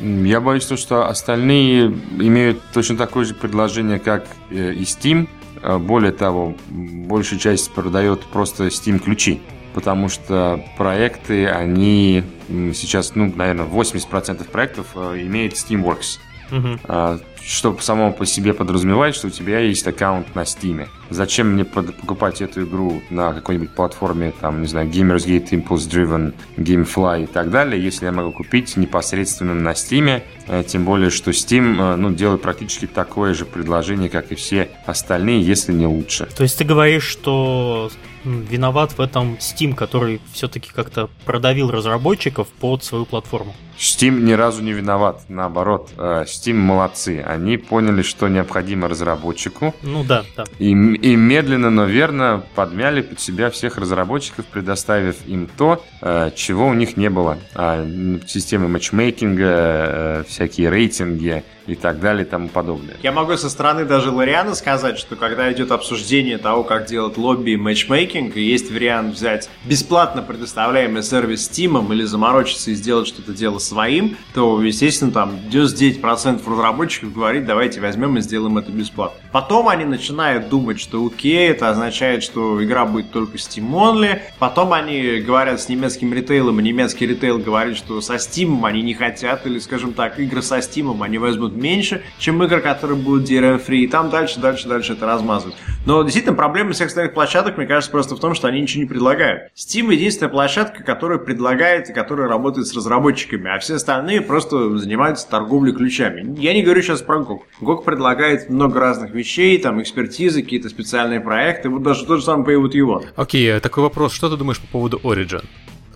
[0.00, 5.28] Я боюсь, что остальные имеют точно такое же предложение, как э, и Steam,
[5.62, 9.42] а, более того, большая часть продает просто Steam ключи,
[9.74, 16.20] потому что проекты, они сейчас, ну, наверное, 80% проектов э, имеет Steamworks.
[16.50, 17.20] Uh-huh.
[17.46, 20.88] Что само по себе подразумевает, что у тебя есть аккаунт на Steam.
[21.10, 27.22] Зачем мне покупать эту игру на какой-нибудь платформе, там, не знаю, Gamersgate, Impulse Driven, Gamefly
[27.22, 31.80] и так далее, если я могу купить непосредственно на Steam, э, тем более, что Steam,
[31.80, 36.26] э, ну, делает практически такое же предложение, как и все остальные, если не лучше.
[36.36, 37.92] То есть ты говоришь, что
[38.24, 43.54] виноват в этом Steam, который все-таки как-то продавил разработчиков под свою платформу.
[43.78, 47.22] Steam ни разу не виноват, наоборот, э, Steam молодцы.
[47.26, 49.74] Они поняли, что необходимо разработчику.
[49.82, 50.44] Ну да, да.
[50.58, 56.66] И, и медленно, но верно подмяли под себя всех разработчиков, предоставив им то, э, чего
[56.66, 57.38] у них не было.
[57.54, 57.86] А,
[58.26, 62.96] системы матчмейкинга, э, всякие рейтинги, и так далее и тому подобное.
[63.02, 67.52] Я могу со стороны даже Лориана сказать, что когда идет обсуждение того, как делать лобби
[67.52, 73.58] и матчмейкинг, есть вариант взять бесплатно предоставляемый сервис Steam или заморочиться и сделать что-то дело
[73.66, 79.20] своим, то, естественно, там 99% разработчиков говорит, давайте возьмем и сделаем это бесплатно.
[79.32, 84.20] Потом они начинают думать, что окей, это означает, что игра будет только Steam Only.
[84.38, 88.94] Потом они говорят с немецким ритейлом, и немецкий ритейл говорит, что со Steam они не
[88.94, 93.78] хотят, или, скажем так, игры со Steam они возьмут меньше, чем игры, которые будут DRM-free,
[93.78, 95.56] и там дальше, дальше, дальше это размазывают.
[95.84, 98.88] Но действительно проблема всех остальных площадок, мне кажется, просто в том, что они ничего не
[98.88, 99.50] предлагают.
[99.54, 105.28] Steam единственная площадка, которая предлагает и которая работает с разработчиками, а все остальные просто занимаются
[105.28, 106.38] торговлей ключами.
[106.38, 107.40] Я не говорю сейчас про GOG.
[107.60, 112.46] GOG предлагает много разных вещей, там экспертизы, какие-то специальные проекты, вот даже тот же самый
[112.46, 113.02] Paywood его.
[113.16, 115.44] Окей, okay, такой вопрос, что ты думаешь по поводу Origin?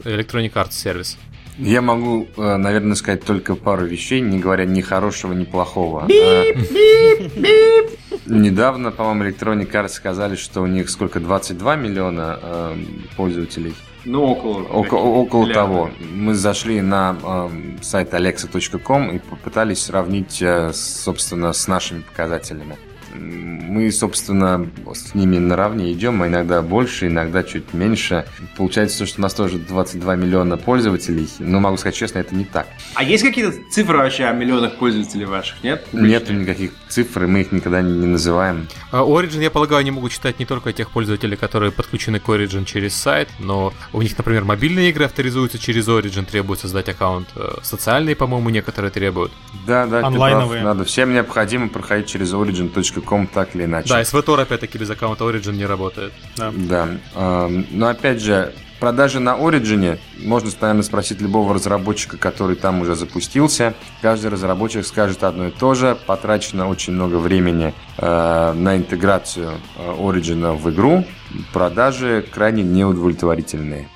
[0.05, 1.17] Electronic Arts Service.
[1.61, 6.07] Я могу, э, наверное, сказать только пару вещей, не говоря ни хорошего, ни плохого.
[6.07, 7.99] Бип, бип, бип.
[8.27, 12.77] Недавно, по-моему, Electronic Arts сказали, что у них сколько, 22 миллиона э,
[13.17, 13.75] пользователей.
[14.07, 14.63] Ну, около.
[14.63, 15.91] Около, около того.
[16.15, 17.49] Мы зашли на э,
[17.83, 22.79] сайт alexa.com и попытались сравнить, э, собственно, с нашими показателями
[23.15, 28.27] мы, собственно, с ними наравне идем, мы иногда больше, иногда чуть меньше.
[28.57, 32.67] Получается, что у нас тоже 22 миллиона пользователей, но могу сказать честно, это не так.
[32.95, 35.87] А есть какие-то цифры вообще о миллионах пользователей ваших, нет?
[35.93, 38.69] Нет никаких цифр, мы их никогда не называем.
[38.93, 42.65] А Origin, я полагаю, они могут читать не только тех пользователей, которые подключены к Origin
[42.65, 47.29] через сайт, но у них, например, мобильные игры авторизуются через Origin, требуют создать аккаунт.
[47.37, 49.33] Э, социальные, по-моему, некоторые требуют.
[49.67, 50.63] Да, да, Онлайновые.
[50.63, 50.85] Надо.
[50.85, 53.89] Всем необходимо проходить через origin.com так или иначе.
[53.89, 56.13] Да, SVTOR опять-таки без аккаунта Origin не работает.
[56.37, 56.53] Да.
[56.55, 57.49] да.
[57.71, 63.75] Но опять же, продажи на Origin, можно, наверное, спросить любого разработчика, который там уже запустился.
[64.03, 65.97] Каждый разработчик скажет одно и то же.
[66.07, 71.05] Потрачено очень много времени э, на интеграцию э, Origin в игру.
[71.53, 73.89] Продажи крайне неудовлетворительные.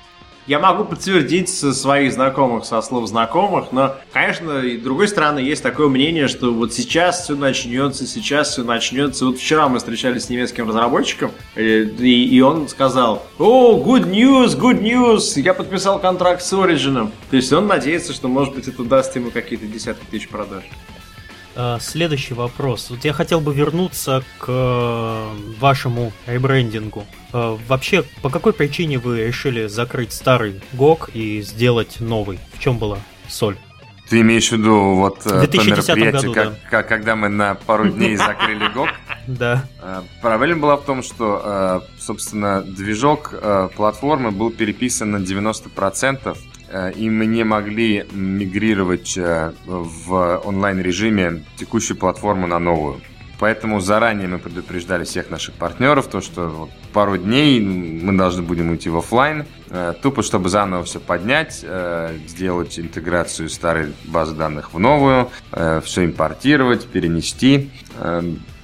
[0.47, 5.39] Я могу подтвердить со своих знакомых, со слов знакомых, но, конечно, и с другой стороны,
[5.39, 9.25] есть такое мнение, что вот сейчас все начнется, сейчас все начнется.
[9.25, 14.55] Вот вчера мы встречались с немецким разработчиком, э, и, и он сказал, о, good news,
[14.55, 17.09] good news, я подписал контракт с Origin.
[17.31, 20.63] То есть он надеется, что, может быть, это даст ему какие-то десятки тысяч продаж.
[21.55, 22.89] Э, следующий вопрос.
[22.89, 27.05] Вот я хотел бы вернуться к э, вашему ребрендингу.
[27.31, 32.39] Э, вообще, по какой причине вы решили закрыть старый GOG и сделать новый?
[32.53, 33.57] В чем была соль?
[34.09, 36.59] Ты имеешь в виду вот то мероприятие, году, как, да.
[36.69, 38.89] как, когда мы на пару дней закрыли GOG?
[39.27, 39.65] Да.
[40.21, 43.33] Проблема была в том, что, собственно, движок
[43.75, 46.54] платформы был переписан на 90%, Э,
[46.95, 53.01] и мы не могли мигрировать э, в онлайн-режиме текущую платформу на новую.
[53.37, 58.89] Поэтому заранее мы предупреждали всех наших партнеров, то, что пару дней мы должны будем уйти
[58.89, 61.65] в офлайн, э, тупо чтобы заново все поднять,
[62.27, 67.69] сделать интеграцию старой базы данных в новую, все импортировать, перенести.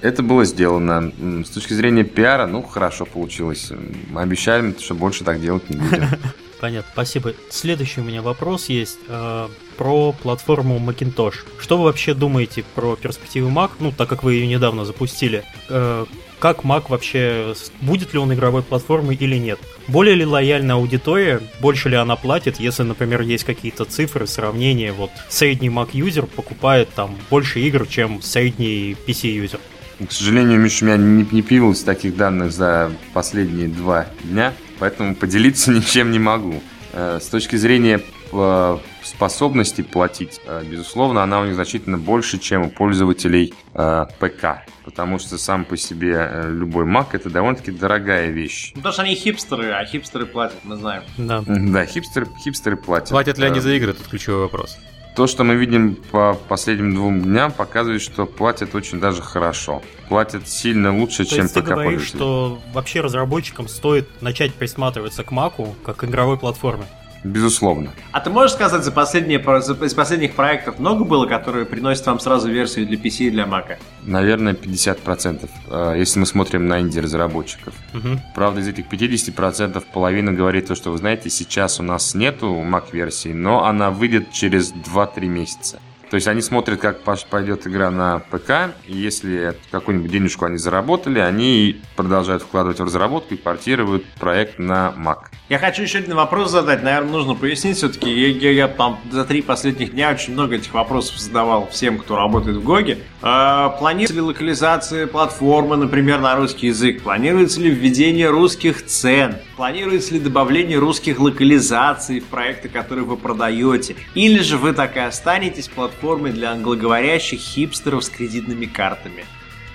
[0.00, 1.12] Это было сделано.
[1.44, 3.72] С точки зрения пиара, ну, хорошо получилось.
[4.10, 6.08] Мы обещаем, что больше так делать не будем.
[6.62, 7.34] Понятно, спасибо.
[7.50, 11.38] Следующий у меня вопрос есть э, про платформу Macintosh.
[11.58, 15.42] Что вы вообще думаете про перспективы Mac, ну, так как вы ее недавно запустили?
[15.68, 16.06] Э,
[16.38, 19.58] как Mac вообще, будет ли он игровой платформой или нет?
[19.88, 25.10] Более ли лояльная аудитория, больше ли она платит, если, например, есть какие-то цифры, сравнения, вот
[25.28, 29.58] средний Mac-юзер покупает там больше игр, чем средний PC-юзер?
[29.98, 35.14] К сожалению, Миша, у меня не, не появилось таких данных за последние два дня, поэтому
[35.14, 36.62] поделиться ничем не могу.
[36.92, 38.00] Э, с точки зрения
[38.32, 44.66] э, способности платить, э, безусловно, она у них значительно больше, чем у пользователей ПК.
[44.84, 48.72] Потому что сам по себе любой Mac это довольно-таки дорогая вещь.
[48.74, 51.04] Ну, потому что они хипстеры, а хипстеры платят, мы знаем.
[51.16, 53.10] Да, да хипстеры, хипстеры платят.
[53.10, 54.76] Платят ли они за игры, это ключевой вопрос.
[55.14, 59.82] То, что мы видим по последним двум дням, показывает, что платят очень даже хорошо.
[60.08, 65.22] Платят сильно лучше, То чем есть ПК ты говоришь, что вообще разработчикам стоит начать присматриваться
[65.22, 66.84] к Маку как к игровой платформе?
[67.24, 67.92] Безусловно.
[68.10, 72.18] А ты можешь сказать, за последние, за, из последних проектов много было, которые приносят вам
[72.18, 73.76] сразу версию для PC и для Mac?
[74.02, 77.74] Наверное, 50%, э, если мы смотрим на инди-разработчиков.
[77.94, 78.20] Угу.
[78.34, 83.32] Правда, из этих 50% половина говорит то, что, вы знаете, сейчас у нас нету Mac-версии,
[83.32, 85.80] но она выйдет через 2-3 месяца.
[86.12, 91.20] То есть они смотрят, как пойдет игра на ПК, и если какую-нибудь денежку они заработали,
[91.20, 95.28] они продолжают вкладывать в разработку и портируют проект на Mac.
[95.48, 98.10] Я хочу еще один вопрос задать, наверное, нужно пояснить все-таки.
[98.10, 102.16] Я, я, я там за три последних дня очень много этих вопросов задавал всем, кто
[102.16, 102.98] работает в Гоге.
[103.22, 107.02] Э, планируется ли локализация платформы, например, на русский язык?
[107.02, 109.36] Планируется ли введение русских цен?
[109.62, 113.94] Планируется ли добавление русских локализаций в проекты, которые вы продаете?
[114.12, 119.24] Или же вы так и останетесь платформой для англоговорящих хипстеров с кредитными картами?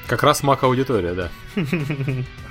[0.06, 1.30] Как раз мак-аудитория, да.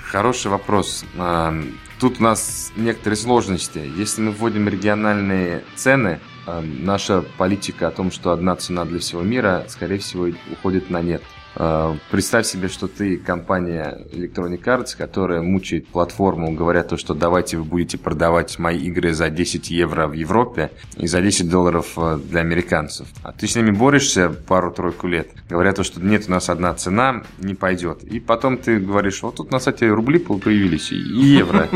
[0.03, 1.05] Хороший вопрос.
[1.19, 1.55] А,
[2.01, 3.83] тут у нас некоторые сложности.
[3.99, 9.21] Если мы вводим региональные цены, а, наша политика о том, что одна цена для всего
[9.21, 11.23] мира, скорее всего, уходит на нет.
[11.59, 17.57] А, представь себе, что ты компания Electronic Arts, которая мучает платформу, говоря то, что давайте
[17.57, 22.19] вы будете продавать мои игры за 10 евро в Европе и за 10 долларов э,
[22.29, 23.09] для американцев.
[23.23, 27.23] А ты с ними борешься пару-тройку лет, говоря то, что нет, у нас одна цена,
[27.39, 28.05] не пойдет.
[28.05, 31.69] И потом ты говоришь, вот тут на сайте рубли появились и евро.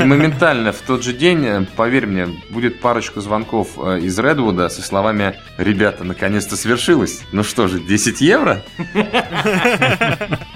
[0.00, 4.68] И моментально в тот же день, э, поверь мне, будет парочка звонков э, из Редвуда
[4.68, 7.22] со словами «Ребята, наконец-то свершилось!
[7.30, 8.62] Ну что же, 10 евро?»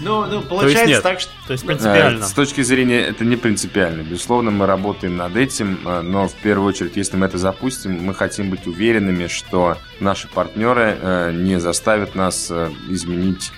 [0.00, 1.30] Ну, ну, получается так, что...
[1.46, 2.26] То есть принципиально.
[2.26, 4.02] С точки зрения, это не принципиально.
[4.02, 8.14] Безусловно, мы работаем над этим, э, но в первую очередь, если мы это запустим, мы
[8.14, 13.52] хотим быть уверенными, что наши партнеры э, не заставят нас э, изменить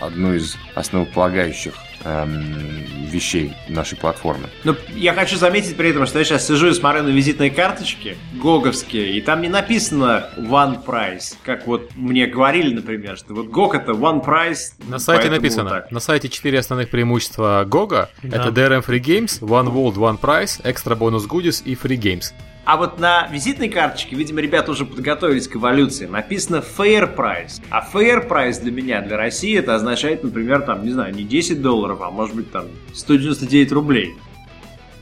[0.00, 4.48] одну из основополагающих эм, вещей нашей платформы.
[4.64, 8.16] Но я хочу заметить при этом, что я сейчас сижу и смотрю на визитные карточки
[8.34, 13.76] гоговские, и там не написано one price, как вот мне говорили, например, что вот GOG
[13.76, 14.72] это one price.
[14.88, 15.70] На сайте написано.
[15.70, 18.08] Вот на сайте четыре основных преимущества GOG.
[18.22, 18.36] Да.
[18.36, 22.32] Это DRM Free Games, One World, One Price, Extra Bonus Goodies и Free Games.
[22.68, 27.62] А вот на визитной карточке, видимо, ребята уже подготовились к эволюции, написано fair price.
[27.70, 31.62] А fair price для меня, для России, это означает, например, там, не знаю, не 10
[31.62, 34.16] долларов, а может быть там 199 рублей.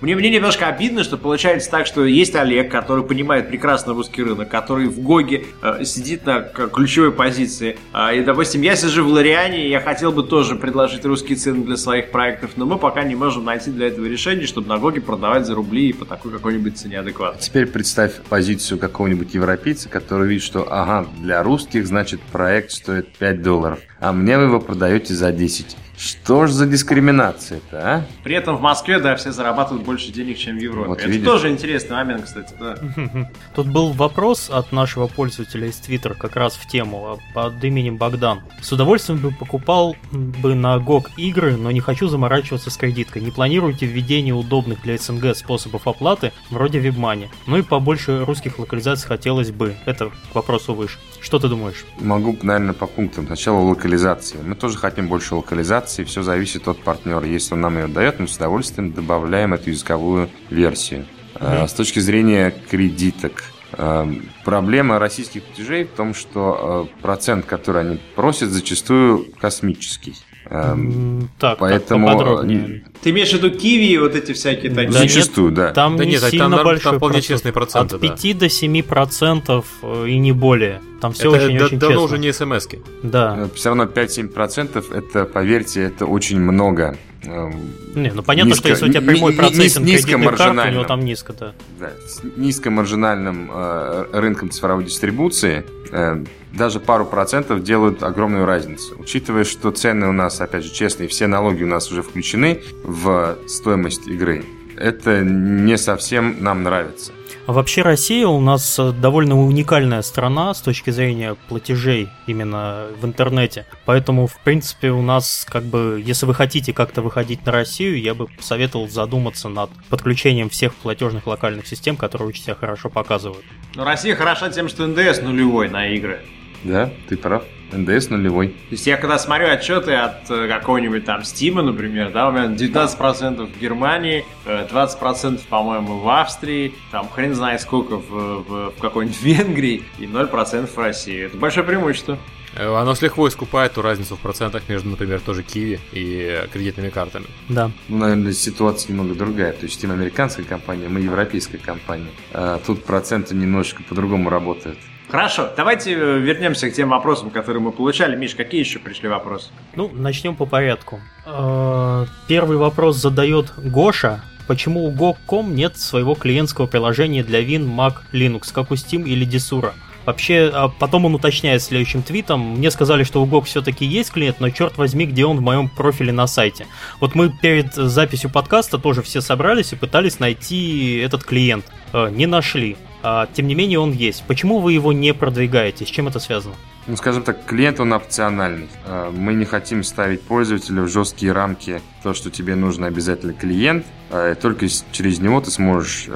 [0.03, 4.49] Мне, мне немножко обидно, что получается так, что есть Олег, который понимает прекрасно русский рынок,
[4.51, 7.79] который в GOG е э, сидит на ключевой позиции.
[7.95, 11.65] Э, и, допустим, я сижу в Лориане, и я хотел бы тоже предложить русские цены
[11.65, 14.95] для своих проектов, но мы пока не можем найти для этого решение, чтобы на GOG
[14.95, 17.41] е продавать за рубли и по такой какой-нибудь цене адекватной.
[17.41, 23.43] Теперь представь позицию какого-нибудь европейца, который видит, что, ага, для русских, значит, проект стоит 5
[23.43, 25.77] долларов, а мне вы его продаете за 10.
[25.97, 28.05] Что ж за дискриминация-то, а?
[28.23, 30.89] При этом в Москве, да, все зарабатывают больше денег, чем в Европе.
[30.89, 31.25] Вот, Это видишь?
[31.27, 32.77] тоже интересный момент, кстати, да.
[33.55, 37.97] Тут был вопрос от нашего пользователя из Твиттера как раз в тему а, под именем
[37.97, 38.43] Богдан.
[38.61, 43.23] С удовольствием бы покупал бы на GOG игры, но не хочу заморачиваться с кредиткой.
[43.23, 47.29] Не планируете введение удобных для СНГ способов оплаты, вроде WebMoney.
[47.47, 49.75] Ну и побольше русских локализаций хотелось бы.
[49.87, 50.99] Это к вопросу выше.
[51.21, 51.85] Что ты думаешь?
[52.01, 53.27] Могу, наверное, по пунктам.
[53.27, 54.39] Сначала локализации.
[54.45, 55.86] Мы тоже хотим больше локализации.
[55.87, 57.25] Все зависит от партнера.
[57.25, 61.07] Если он нам ее дает, мы с удовольствием добавляем эту языковую версию.
[61.35, 61.69] Mm-hmm.
[61.69, 64.09] С точки зрения кредиток, а,
[64.45, 70.15] Проблема российских платежей в том, что а, процент, который они просят, зачастую космический.
[70.49, 72.07] Эм, так, поэтому...
[72.07, 72.85] Так, поподробнее.
[73.03, 74.93] Ты имеешь в виду киви и вот эти всякие такие?
[74.93, 75.73] Да Зачастую, да.
[75.73, 77.97] Там да не нет, сильно там, большой там вполне честные проценты.
[77.97, 78.39] От 5 да.
[78.41, 80.81] до 7 процентов э, и не более.
[81.01, 82.03] Там все это очень-очень да, честно.
[82.03, 82.79] уже не смс -ки.
[83.03, 83.49] Да.
[83.55, 86.97] Все равно 5-7 процентов, это, поверьте, это очень много.
[87.27, 90.59] Эм, не, ну понятно, низко, что если у тебя прямой ни, процессинг низ, кредитных карт,
[90.67, 91.55] у него там низко, да.
[91.79, 98.97] да с низкомаржинальным э, рынком цифровой дистрибуции э, даже пару процентов делают огромную разницу.
[98.99, 103.37] Учитывая, что цены у нас, опять же, честные, все налоги у нас уже включены в
[103.47, 104.45] стоимость игры,
[104.77, 107.13] это не совсем нам нравится.
[107.47, 113.05] А вообще Россия у нас э, довольно уникальная страна с точки зрения платежей именно в
[113.05, 113.67] интернете.
[113.85, 118.15] Поэтому, в принципе, у нас как бы, если вы хотите как-то выходить на Россию, я
[118.15, 123.45] бы посоветовал задуматься над подключением всех платежных локальных систем, которые очень себя хорошо показывают.
[123.77, 126.23] Но Россия хороша тем, что НДС нулевой на игры.
[126.67, 127.45] Да, ты прав.
[127.73, 128.49] НДС нулевой.
[128.49, 132.47] То есть я когда смотрю отчеты от э, какого-нибудь там Стима, например, да, у меня
[132.47, 138.81] 19% в Германии, 20% э, по-моему в Австрии, там хрен знает сколько в, в, в
[138.81, 141.25] какой-нибудь Венгрии и 0% в России.
[141.25, 142.19] Это большое преимущество.
[142.55, 146.91] Э, оно с лихвой искупает ту разницу в процентах между, например, тоже Киви и кредитными
[146.91, 147.27] картами.
[147.49, 147.71] Да.
[147.89, 149.53] Ну, наверное, ситуация немного другая.
[149.53, 152.11] То есть Steam американская компания, мы европейская компания.
[152.33, 154.79] А тут проценты немножечко по-другому работают.
[155.09, 158.17] Хорошо, давайте э, вернемся к тем вопросам, которые мы получали.
[158.17, 159.51] Миш, какие еще пришли вопросы?
[159.77, 161.01] Ну, начнем по порядку.
[161.25, 164.23] Э, первый вопрос задает Гоша.
[164.49, 169.27] Почему у Go.com нет своего клиентского приложения для Win, Mac, Linux, как у Steam или
[169.27, 169.73] Desura?
[170.07, 172.59] Вообще, а потом он уточняет следующим твитом.
[172.59, 175.69] Мне сказали, что у GOG все-таки есть клиент, но черт возьми, где он в моем
[175.69, 176.69] профиле на сайте.
[177.01, 181.67] Вот мы перед записью подкаста тоже все собрались и пытались найти этот клиент.
[181.93, 182.77] Э, не нашли.
[183.09, 184.25] А, тем не менее, он есть.
[184.27, 185.87] Почему вы его не продвигаете?
[185.87, 186.57] С чем это связано?
[186.89, 188.67] Ну, скажем так, клиент, он опциональный.
[188.85, 193.87] А, мы не хотим ставить пользователю в жесткие рамки то, что тебе нужен обязательно клиент.
[194.11, 196.09] А, только через него ты сможешь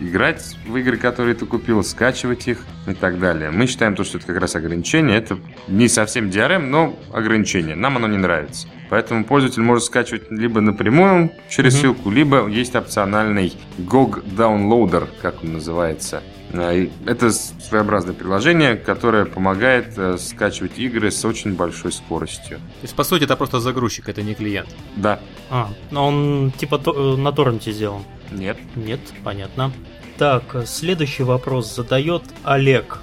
[0.00, 3.50] играть в игры, которые ты купил, скачивать их и так далее.
[3.50, 5.18] Мы считаем то, что это как раз ограничение.
[5.18, 5.38] Это
[5.68, 7.76] не совсем DRM, но ограничение.
[7.76, 8.66] Нам оно не нравится.
[8.90, 11.80] Поэтому пользователь может скачивать либо напрямую через mm-hmm.
[11.80, 16.22] ссылку, либо есть опциональный GOG Downloader, как он называется.
[16.52, 16.72] А,
[17.06, 22.58] это своеобразное приложение, которое помогает э, скачивать игры с очень большой скоростью.
[22.58, 24.68] То есть, по сути, это просто загрузчик, это не клиент.
[24.96, 25.20] Да.
[25.50, 28.02] А, но он типа э, на торренте сделан?
[28.32, 28.58] Нет.
[28.74, 29.72] Нет, понятно.
[30.18, 32.98] Так, следующий вопрос задает Олег.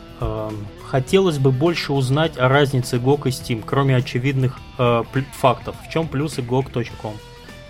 [0.89, 5.75] Хотелось бы больше узнать о разнице GOG и Steam, кроме очевидных э, фактов.
[5.85, 7.13] В чем плюсы GOG.com?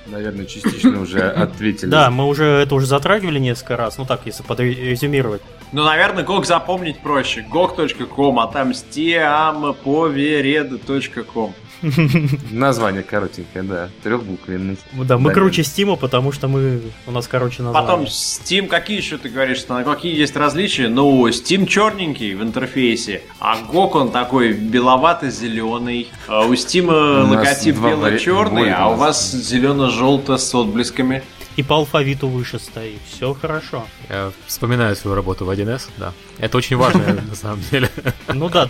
[0.05, 1.89] Наверное, частично уже ответили.
[1.89, 3.97] Да, мы уже это уже затрагивали несколько раз.
[3.97, 5.41] Ну так, если подрезюмировать.
[5.71, 7.43] Ну, наверное, GOG запомнить проще.
[7.49, 11.53] GOG.com, а там stiampovered.com.
[12.51, 13.89] Название коротенькое, да.
[14.03, 14.77] Трехбуквенный.
[14.93, 17.87] Да, мы круче Стима, потому что мы у нас короче название.
[17.87, 20.87] Потом Steam, какие еще ты говоришь, что какие есть различия?
[20.87, 26.07] Ну, Steam черненький в интерфейсе, а GOG он такой беловато-зеленый.
[26.27, 31.23] А у Steam логотип бело-черный, а у вас зелено-желто с отблесками
[31.57, 32.99] и по алфавиту выше стоит.
[33.09, 33.85] Все хорошо.
[34.09, 36.13] Я вспоминаю свою работу в 1С, да.
[36.37, 37.89] Это очень важно, на самом деле.
[38.31, 38.69] Ну да,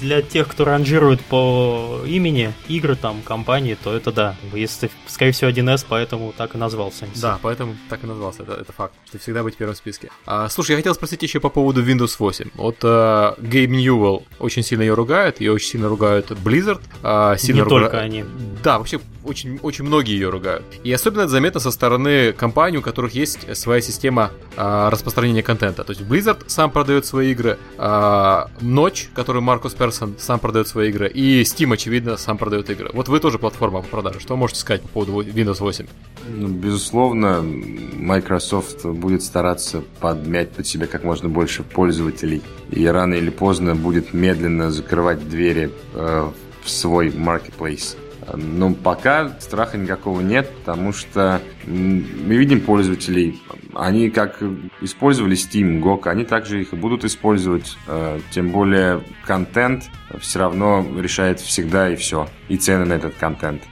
[0.00, 4.36] для тех, кто ранжирует по имени игры, там, компании, то это да.
[4.54, 7.06] Если ты, скорее всего, 1С, поэтому так и назвался.
[7.16, 10.08] Да, поэтому так и назвался, это, это факт, что всегда быть в первом списке.
[10.24, 12.50] А, слушай, я хотел спросить еще по поводу Windows 8.
[12.54, 16.80] Вот uh, Gabe Newell очень сильно ее ругает, ее очень сильно ругают Blizzard.
[17.02, 17.80] Uh, сильно Не руга...
[17.80, 18.24] только они.
[18.62, 20.64] Да, вообще очень, очень многие ее ругают.
[20.84, 25.84] И особенно это заметно со стороны компаний, у которых есть своя система а, распространения контента.
[25.84, 30.90] То есть Blizzard сам продает свои игры, а, Ночь, который Маркус Персон сам продает свои
[30.90, 32.90] игры, и Steam, очевидно, сам продает игры.
[32.92, 34.20] Вот вы тоже платформа по продаже.
[34.20, 35.86] Что можете сказать по поводу Windows 8?
[36.28, 42.42] Ну, безусловно, Microsoft будет стараться подмять под себя как можно больше пользователей.
[42.70, 46.30] И рано или поздно будет медленно закрывать двери э,
[46.62, 47.96] в свой marketplace.
[48.34, 53.40] Но пока страха никакого нет, потому что мы видим пользователей,
[53.74, 54.42] они как
[54.80, 57.76] использовали Steam, GOG, они также их и будут использовать.
[57.86, 59.84] Э, тем более контент
[60.20, 63.62] все равно решает всегда и все, и цены на этот контент.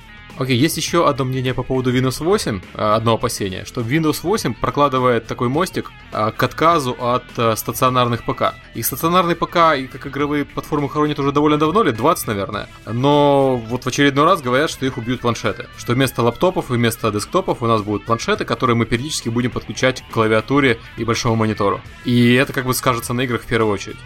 [0.40, 4.54] Окей, есть еще одно мнение по поводу Windows 8, а, одно опасение, что Windows 8
[4.54, 8.54] прокладывает такой мостик а, к отказу от а, стационарных ПК.
[8.74, 12.70] И стационарный ПК, и как игровые платформы хоронят уже довольно давно, лет 20, наверное.
[12.86, 15.66] Но вот в очередной раз говорят, что их убьют планшеты.
[15.76, 20.00] Что вместо лаптопов и вместо десктопов у нас будут планшеты, которые мы периодически будем подключать
[20.00, 21.82] к клавиатуре и большому монитору.
[22.06, 23.98] И это как бы скажется на играх в первую очередь.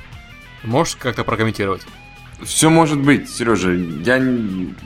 [0.65, 1.87] Можешь как-то прокомментировать?
[2.43, 3.73] Все может быть, Сережа.
[3.73, 4.23] Я...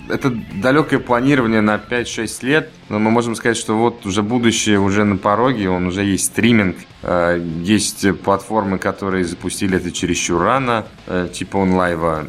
[0.09, 0.31] Это
[0.63, 5.17] далекое планирование на 5-6 лет, но мы можем сказать, что вот уже будущее уже на
[5.17, 11.63] пороге, он уже есть стриминг, э, есть платформы, которые запустили это чересчур рано, э, типа
[11.63, 12.27] онлайва.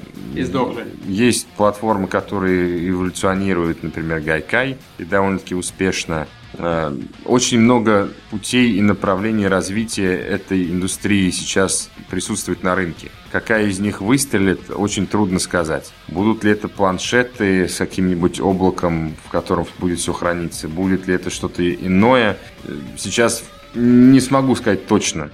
[1.05, 6.27] Есть платформы, которые эволюционируют, например, Гайкай, и довольно-таки успешно.
[6.53, 6.95] Э,
[7.25, 13.11] очень много путей и направлений развития этой индустрии сейчас присутствует на рынке.
[13.31, 15.91] Какая из них выстрелит, очень трудно сказать.
[16.07, 20.67] Будут ли это планшеты с каким-нибудь облаком, в котором будет все храниться?
[20.67, 22.37] Будет ли это что-то иное?
[22.97, 23.43] Сейчас
[23.75, 25.29] не смогу сказать точно,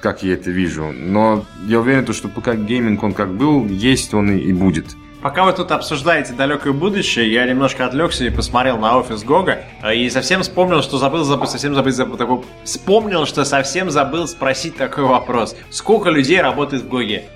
[0.00, 0.92] как я это вижу.
[0.92, 4.86] Но я уверен, что пока гейминг он как был, есть он и будет.
[5.22, 9.62] Пока вы тут обсуждаете далекое будущее, я немножко отвлекся и посмотрел на офис GOG а
[9.80, 14.26] э, и совсем вспомнил, что забыл, забыл, совсем забыл, забыл такой, вспомнил, что совсем забыл
[14.26, 15.54] спросить такой вопрос.
[15.70, 17.26] Сколько людей работает в GOG е?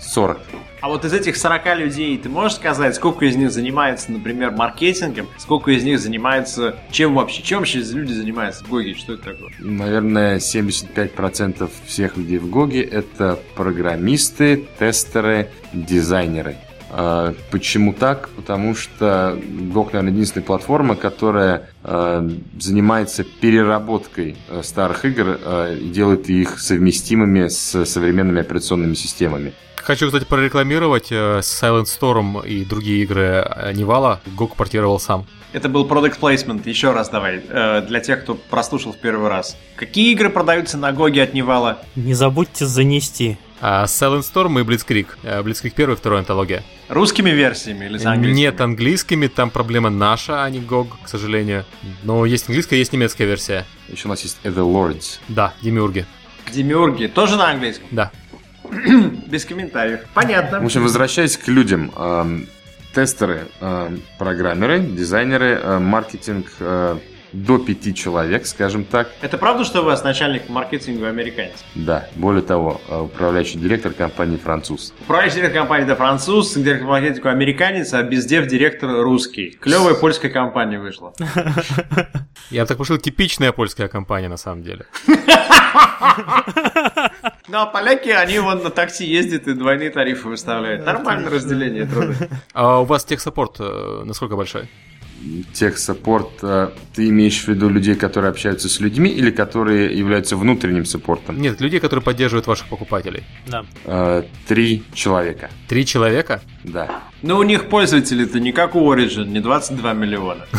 [0.00, 0.40] 40.
[0.80, 5.28] А вот из этих 40 людей ты можешь сказать, сколько из них занимается, например, маркетингом,
[5.38, 7.42] сколько из них занимается чем вообще?
[7.42, 8.94] Чем вообще люди занимаются в GOG е?
[8.94, 9.50] Что это такое?
[9.60, 16.56] Наверное, 75% всех людей в GOG е это программисты, тестеры, дизайнеры.
[16.90, 18.28] А, почему так?
[18.30, 22.28] Потому что GOG, наверное, единственная платформа, которая а,
[22.58, 25.38] занимается переработкой а, старых игр
[25.72, 29.52] и делает их совместимыми с современными операционными системами.
[29.76, 34.20] Хочу, кстати, прорекламировать э, Silent Storm и другие игры Нивала.
[34.36, 35.26] GOG портировал сам.
[35.52, 39.56] Это был product placement, еще раз давай, э, для тех, кто прослушал в первый раз.
[39.76, 41.78] Какие игры продаются на GOG е от Нивала?
[41.94, 43.38] Не забудьте занести.
[43.60, 45.06] А Silent Storm и Blitzkrieg.
[45.22, 46.62] Э, Blitzkrieg первый и второй антология.
[46.88, 48.40] Русскими версиями или с английскими?
[48.40, 51.64] Нет, английскими, там проблема наша, а не GOG, к сожалению.
[52.02, 53.64] Но есть английская, есть немецкая версия.
[53.88, 55.20] Еще у нас есть The Lords.
[55.28, 56.04] Да, Демиурги.
[56.52, 57.88] Демиурги, тоже на английском?
[57.90, 58.10] Да.
[59.26, 60.00] Без комментариев.
[60.14, 60.60] Понятно.
[60.60, 61.92] В общем, возвращаясь к людям.
[61.96, 62.46] Эм,
[62.94, 66.98] тестеры, эм, программеры, дизайнеры, э, маркетинг, э,
[67.44, 69.10] до пяти человек, скажем так.
[69.20, 71.64] Это правда, что у вас начальник маркетинга американец?
[71.74, 72.08] Да.
[72.16, 74.94] Более того, э, управляющий директор компании француз.
[75.00, 79.50] Управляющий директор компании да француз, директор маркетинга американец, а бездев директор русский.
[79.60, 81.12] Клевая польская компания вышла.
[82.50, 84.86] Я так пошел, типичная польская компания на самом деле.
[87.48, 90.84] Ну, а поляки, они вон на такси ездят и двойные тарифы выставляют.
[90.84, 92.14] Нормальное разделение труда.
[92.52, 94.68] А у вас техсаппорт э, насколько большой?
[95.52, 100.84] Техсаппорт, э, ты имеешь в виду людей, которые общаются с людьми или которые являются внутренним
[100.84, 101.40] саппортом?
[101.40, 103.24] Нет, людей, которые поддерживают ваших покупателей.
[103.46, 103.64] Да.
[103.84, 105.50] Э, Три человека.
[105.68, 106.42] Три человека?
[106.64, 107.02] Да.
[107.22, 110.46] Но у них пользователи-то не как у Origin, не 22 миллиона.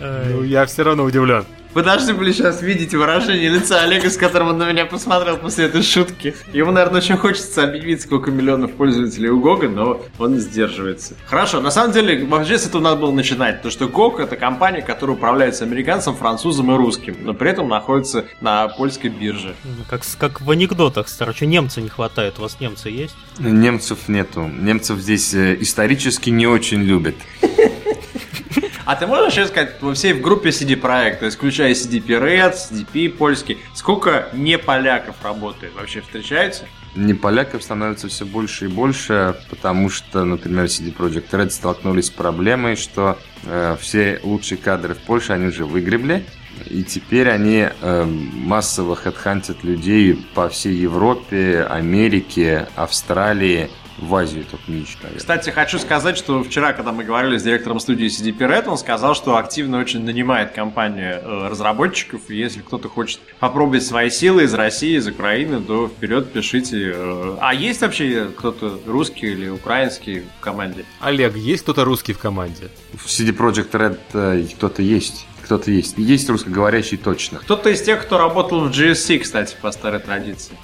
[0.00, 1.44] Ну, я все равно удивлен.
[1.74, 5.64] Вы должны были сейчас видеть выражение лица Олега, с которым он на меня посмотрел после
[5.64, 6.34] этой шутки.
[6.52, 11.14] Ему, наверное, очень хочется объявить, сколько миллионов пользователей у Гога, но он сдерживается.
[11.24, 13.62] Хорошо, на самом деле, вообще с этого надо было начинать.
[13.62, 18.26] То, что Гог это компания, которая управляется американцем, французом и русским, но при этом находится
[18.42, 19.54] на польской бирже.
[19.64, 22.34] Ну, Как, как в анекдотах, короче, немца не хватает.
[22.38, 23.14] У вас немцы есть?
[23.38, 24.42] Немцев нету.
[24.42, 27.14] Немцев здесь э, исторически не очень любят.
[28.84, 32.18] А ты можешь еще сказать, во всей в группе CD Projekt, то есть включая CDP
[32.20, 35.74] Red, CDP польский, сколько не поляков работает?
[35.74, 36.64] Вообще встречаются?
[36.96, 42.10] Не поляков становится все больше и больше, потому что, например, CD Projekt Red столкнулись с
[42.10, 46.24] проблемой, что э, все лучшие кадры в Польше они уже выгребли,
[46.66, 53.70] и теперь они э, массово хедхантят людей по всей Европе, Америке, Австралии,
[54.02, 55.18] в Азию только наверное.
[55.18, 59.14] Кстати, хочу сказать, что вчера, когда мы говорили с директором студии CDP Red, он сказал,
[59.14, 64.54] что активно очень нанимает компания э, разработчиков, и если кто-то хочет попробовать свои силы из
[64.54, 66.92] России, из Украины, то вперед пишите.
[66.94, 67.36] э.
[67.40, 70.84] А есть вообще кто-то русский или украинский в команде?
[71.00, 72.70] Олег, есть кто-то русский в команде?
[72.94, 75.26] В CD Projekt Red э, кто-то есть.
[75.42, 75.96] Кто-то есть.
[75.96, 77.38] Есть русскоговорящий точно.
[77.38, 80.56] Кто-то из тех, кто работал в GSC, кстати, по старой традиции.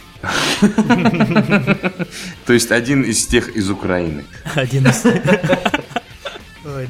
[2.46, 4.24] То есть один из тех из Украины.
[4.54, 5.04] Один из...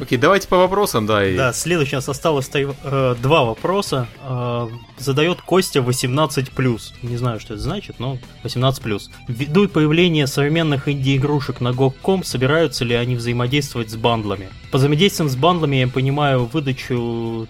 [0.00, 1.26] Окей, давайте по вопросам, да.
[1.26, 1.36] И...
[1.36, 4.08] Да, следующий у нас осталось ста- э, два вопроса.
[4.22, 4.68] Э,
[4.98, 6.80] задает Костя 18+.
[7.02, 9.00] Не знаю, что это значит, но 18+.
[9.28, 14.48] Ввиду появления современных инди-игрушек на GOG.com, собираются ли они взаимодействовать с бандлами?
[14.72, 17.46] По взаимодействием с бандлами я понимаю выдачу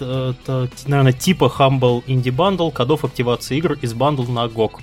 [0.00, 4.80] наверное, типа Humble Indie Bundle, кодов активации игр из бандл на GOG.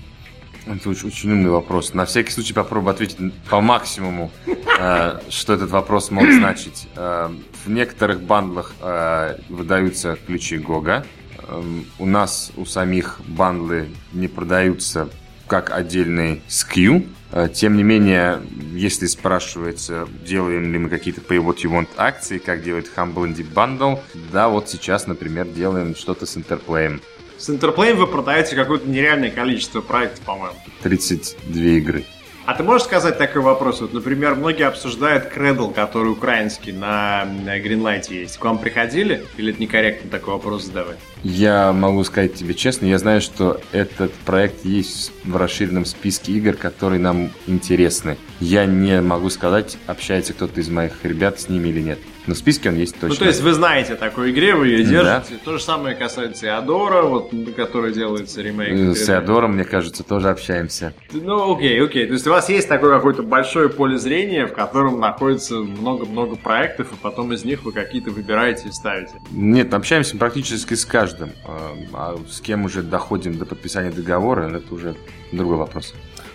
[0.65, 1.93] Это очень, очень умный вопрос.
[1.93, 3.17] На всякий случай попробую ответить
[3.49, 6.87] по максимуму, э, что этот вопрос мог значить.
[6.95, 7.29] Э,
[7.65, 11.05] в некоторых бандлах э, выдаются ключи Гога.
[11.47, 15.09] Эм, у нас, у самих бандлы не продаются
[15.47, 17.07] как отдельный SKU.
[17.31, 18.41] Э, тем не менее,
[18.73, 23.47] если спрашивается, делаем ли мы какие-то Pay What You Want акции, как делает Humble Indie
[23.51, 23.99] Bundle,
[24.31, 27.01] да, вот сейчас, например, делаем что-то с Интерплеем.
[27.37, 30.55] С Интерплеем вы продаете какое-то нереальное количество проектов, по-моему.
[30.83, 32.05] 32 игры.
[32.45, 33.81] А ты можешь сказать такой вопрос?
[33.81, 38.37] Вот, например, многие обсуждают Кредл, который украинский на, Greenlight есть.
[38.37, 39.25] К вам приходили?
[39.37, 40.97] Или это некорректно такой вопрос задавать?
[41.23, 46.53] Я могу сказать тебе честно, я знаю, что этот проект есть в расширенном списке игр,
[46.53, 48.15] которые нам интересны.
[48.39, 51.99] Я не могу сказать, общается кто-то из моих ребят с ними или нет.
[52.27, 53.09] Но в списке он есть точно.
[53.09, 55.35] Ну, то есть вы знаете о такой игре, вы ее держите.
[55.35, 55.37] Да.
[55.43, 58.73] То же самое касается и Адора, вот, который делается ремейк.
[58.73, 60.93] Э, с Адором, мне кажется, тоже общаемся.
[61.11, 62.07] Ну, окей, окей.
[62.07, 66.87] То есть у вас есть такое какое-то большое поле зрения, в котором находится много-много проектов,
[66.93, 69.13] и потом из них вы какие-то выбираете и ставите.
[69.31, 71.31] Нет, общаемся практически с каждым.
[71.45, 74.95] А, а с кем уже доходим до подписания договора, это уже
[75.31, 75.93] другой вопрос.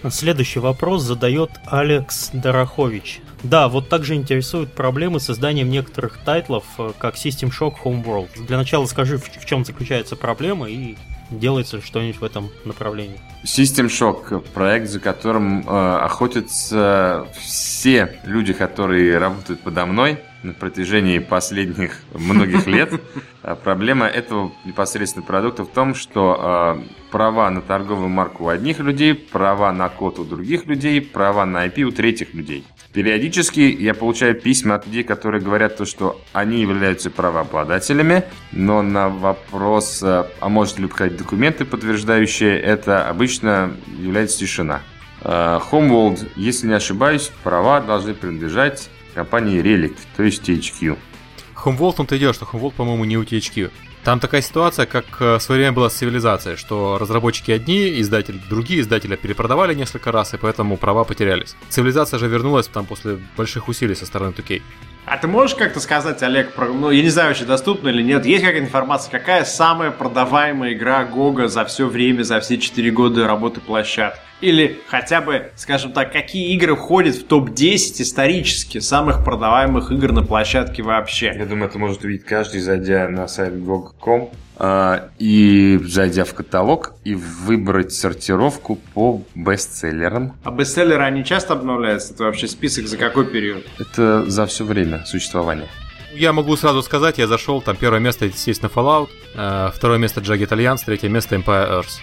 [0.09, 3.21] Следующий вопрос задает Алекс Дорохович.
[3.43, 8.47] Да, вот также интересуют проблемы с созданием некоторых тайтлов, э, как System Shock Homeworld.
[8.47, 10.97] Для начала скажи, в, в чем заключается проблема и
[11.31, 13.19] делается что-нибудь в этом направлении.
[13.45, 21.19] System Shock– проект, за которым э, охотятся все люди, которые работают подо мной на протяжении
[21.19, 22.93] последних многих лет.
[23.43, 28.81] А проблема этого непосредственно продукта в том, что э, права на торговую марку у одних
[28.81, 32.67] людей, права на код у других людей, права на IP у третьих людей.
[32.93, 39.09] Периодически я получаю письма от людей, которые говорят то, что они являются правообладателями, но на
[39.09, 44.83] вопрос, э, а может ли показать документы, подтверждающие это, обычно является тишина.
[45.23, 50.97] Э, Homeworld, если не ошибаюсь, права должны принадлежать компании Relic, то есть THQ.
[51.65, 53.71] Homeworld, он-то и дело, что Homeworld, по-моему, не у THQ.
[54.05, 58.41] Там такая ситуация, как э, в свое время была с цивилизацией, что разработчики одни, издатели
[58.49, 61.55] другие, издателя перепродавали несколько раз, и поэтому права потерялись.
[61.69, 64.63] Цивилизация же вернулась там после больших усилий со стороны 2K.
[65.05, 68.25] А ты можешь как-то сказать, Олег, про, ну, я не знаю, вообще доступно или нет,
[68.25, 73.27] есть какая-то информация, какая самая продаваемая игра Гога за все время, за все 4 года
[73.27, 74.21] работы площадки?
[74.41, 80.23] Или хотя бы, скажем так, какие игры входят в топ-10 исторически самых продаваемых игр на
[80.23, 81.35] площадке вообще?
[81.37, 86.95] Я думаю, это может увидеть каждый, зайдя на сайт GOG.com а, и зайдя в каталог
[87.05, 90.35] и выбрать сортировку по бестселлерам.
[90.45, 92.15] А бестселлеры, они часто обновляются?
[92.15, 93.67] Это вообще список за какой период?
[93.79, 95.69] Это за все время существования.
[96.13, 100.49] Я могу сразу сказать, я зашел, там первое место, естественно, Fallout, э, второе место Jagged
[100.49, 102.01] Alliance, третье место Empire Earth.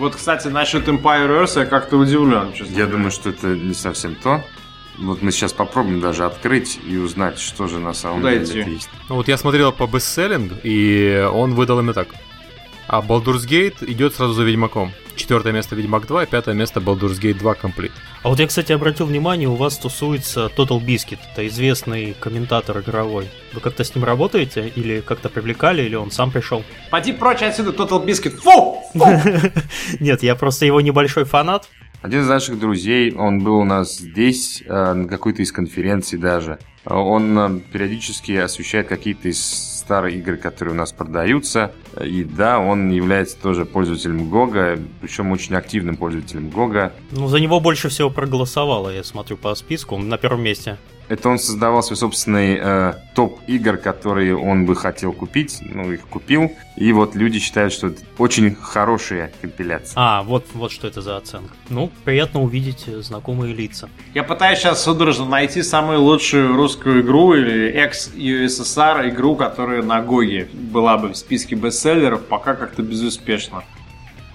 [0.00, 4.14] Вот, кстати, насчет Empire Earth я как-то удивлен, честно Я думаю, что это не совсем
[4.14, 4.42] то.
[4.96, 8.70] Вот мы сейчас попробуем даже открыть и узнать, что же на самом Куда деле идти?
[8.70, 8.88] есть.
[9.10, 12.08] Ну вот я смотрел по бестселлингу, и он выдал именно так.
[12.88, 14.90] А Baldur's Gate идет сразу за Ведьмаком.
[15.20, 17.90] Четвертое место Ведьмак 2, пятое место Baldur's Gate 2 Complete.
[18.22, 23.28] А вот я, кстати, обратил внимание, у вас тусуется Total Biscuit, это известный комментатор игровой.
[23.52, 24.72] Вы как-то с ним работаете?
[24.74, 26.64] Или как-то привлекали, или он сам пришел?
[26.90, 28.30] Поди прочь отсюда, Total Biscuit!
[28.30, 28.82] Фу!
[28.94, 29.06] Фу!
[30.00, 31.68] Нет, я просто его небольшой фанат.
[32.00, 36.58] Один из наших друзей, он был у нас здесь, э, на какой-то из конференций даже.
[36.86, 41.72] Он э, периодически освещает какие-то из старые игры, которые у нас продаются.
[42.00, 46.92] И да, он является тоже пользователем Гога, причем очень активным пользователем Гога.
[47.10, 50.78] Ну, за него больше всего проголосовало, я смотрю по списку, он на первом месте.
[51.10, 56.06] Это он создавал свой собственный э, топ игр, которые он бы хотел купить, ну, их
[56.06, 56.52] купил.
[56.76, 59.94] И вот люди считают, что это очень хорошие компиляции.
[59.96, 61.52] А, вот, вот что это за оценка.
[61.68, 63.88] Ну, приятно увидеть знакомые лица.
[64.14, 70.48] Я пытаюсь сейчас судорожно найти самую лучшую русскую игру или экс-USSR игру, которая на Гоге
[70.52, 73.64] была бы в списке бестселлеров, пока как-то безуспешно.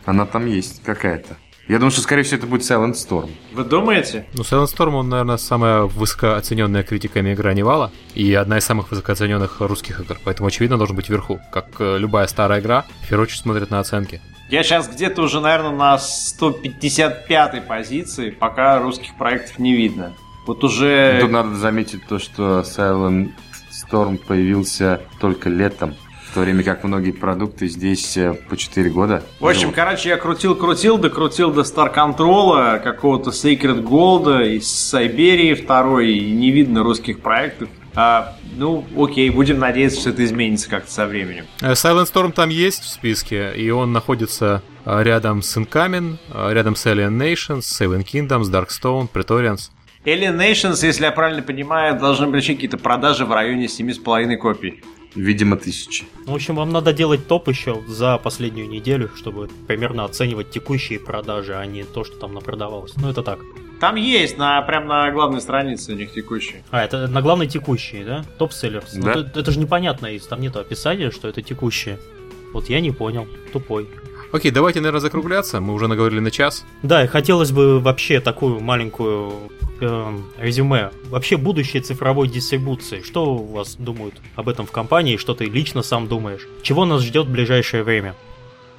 [0.03, 1.37] Она там есть какая-то.
[1.67, 3.31] Я думаю, что, скорее всего, это будет Silent Storm.
[3.53, 4.27] Вы думаете?
[4.33, 9.61] Ну, Silent Storm, он, наверное, самая высокооцененная критиками игра Невала и одна из самых высокооцененных
[9.61, 10.19] русских игр.
[10.23, 11.39] Поэтому, очевидно, должен быть вверху.
[11.51, 14.21] Как э, любая старая игра, в первую очередь смотрит на оценки.
[14.47, 20.13] Я сейчас где-то уже, наверное, на 155-й позиции, пока русских проектов не видно.
[20.45, 21.17] Вот уже...
[21.19, 23.31] Тут надо заметить то, что Silent
[23.71, 25.95] Storm появился только летом
[26.35, 29.23] то время как многие продукты здесь э, по 4 года.
[29.39, 29.75] В общем, живут.
[29.75, 36.51] короче, я крутил-крутил, докрутил до Star Control, какого-то Sacred Gold из Сайберии второй, и не
[36.51, 37.69] видно русских проектов.
[37.95, 41.45] А, ну, окей, будем надеяться, что это изменится как-то со временем.
[41.61, 46.17] Э, Silent Storm там есть в списке, и он находится э, рядом с Incoming,
[46.51, 49.71] рядом с Alien Nations, Seven Kingdoms, Darkstone, Praetorians.
[50.03, 54.83] Alien Nations, если я правильно понимаю, должны быть какие-то продажи в районе 7,5 копий.
[55.15, 56.05] Видимо, тысячи.
[56.25, 60.99] Ну, в общем, вам надо делать топ еще за последнюю неделю, чтобы примерно оценивать текущие
[60.99, 62.93] продажи, а не то, что там напродавалось.
[62.97, 63.39] Ну, это так.
[63.79, 66.63] Там есть, на, прям на главной странице у них текущие.
[66.71, 68.25] А, это на главной текущие, да?
[68.37, 68.93] Топ-селлерс.
[68.95, 69.11] Ну, Да.
[69.11, 71.99] это, это же непонятно, если там нету описания, что это текущие.
[72.53, 73.87] Вот я не понял, тупой.
[74.31, 75.61] Окей, давайте, наверное, закругляться.
[75.61, 76.65] Мы уже наговорили на час.
[76.83, 79.51] Да, и хотелось бы вообще такую маленькую
[79.81, 80.91] эм, резюме.
[81.09, 83.01] Вообще будущее цифровой дистрибуции.
[83.01, 85.17] Что у вас думают об этом в компании?
[85.17, 86.47] Что ты лично сам думаешь?
[86.61, 88.15] Чего нас ждет в ближайшее время?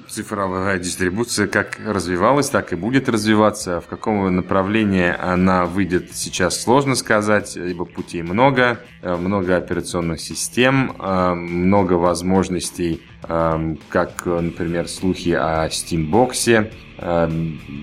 [0.09, 3.81] Цифровая дистрибуция как развивалась, так и будет развиваться.
[3.81, 10.97] В каком направлении она выйдет сейчас сложно сказать, ибо путей много, э, много операционных систем,
[10.99, 16.71] э, много возможностей, э, как, например, слухи о Steambox,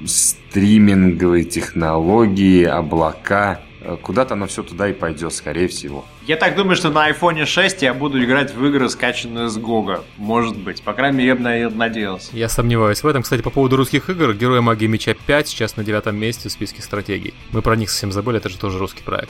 [0.08, 3.60] стриминговые технологии, облака.
[3.84, 6.06] Э, Куда-то оно все туда и пойдет, скорее всего.
[6.26, 10.04] Я так думаю, что на iPhone 6 я буду играть в игры, скачанные с Гога.
[10.18, 10.82] Может быть.
[10.82, 12.30] По крайней мере, я бы на это надеялся.
[12.34, 13.24] Я сомневаюсь в этом.
[13.24, 16.82] Кстати, по поводу русских игр, Герои Магии Меча 5 сейчас на девятом месте в списке
[16.82, 17.34] стратегий.
[17.52, 19.30] Мы про них совсем забыли, это же тоже русский проект.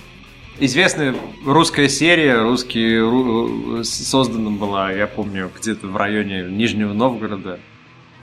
[0.59, 7.59] Известная русская серия, русский ру- создана была, я помню, где-то в районе Нижнего Новгорода.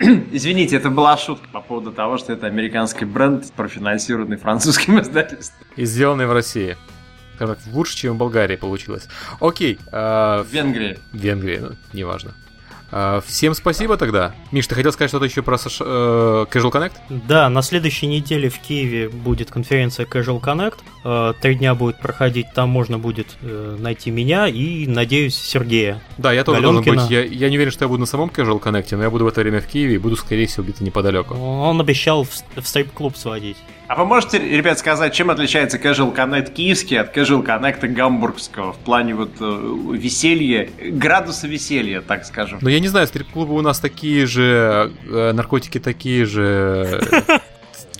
[0.32, 5.66] Извините, это была шутка по поводу того, что это американский бренд, профинансированный французским издательством.
[5.76, 6.76] И сделанный в России.
[7.36, 9.08] Скажем так, лучше, чем в Болгарии получилось.
[9.40, 10.98] Окей, э, В Венгрии.
[11.12, 12.32] в Венгрии, ну, неважно.
[12.92, 14.34] Э, всем спасибо тогда.
[14.50, 16.92] Миш, ты хотел сказать что-то еще про Саш- э, Casual Connect?
[17.08, 20.78] Да, на следующей неделе в Киеве будет конференция Casual Connect.
[21.04, 26.02] Э, Три дня будет проходить, там можно будет э, найти меня и, надеюсь, Сергея.
[26.18, 27.02] Да, я тоже должен Галенкина.
[27.06, 27.10] быть.
[27.10, 29.28] Я, я не уверен, что я буду на самом Casual Connect, но я буду в
[29.28, 31.34] это время в Киеве и буду, скорее всего, где-то неподалеку.
[31.34, 33.56] Он обещал в, в стрип-клуб сводить.
[33.90, 38.78] А вы можете, ребят, сказать, чем отличается Casual Connect киевский от Casual Connect гамбургского в
[38.78, 42.60] плане вот э, веселья, градуса веселья, так скажем?
[42.62, 47.00] Но я не знаю, стрип-клубы у нас такие же, э, наркотики такие же.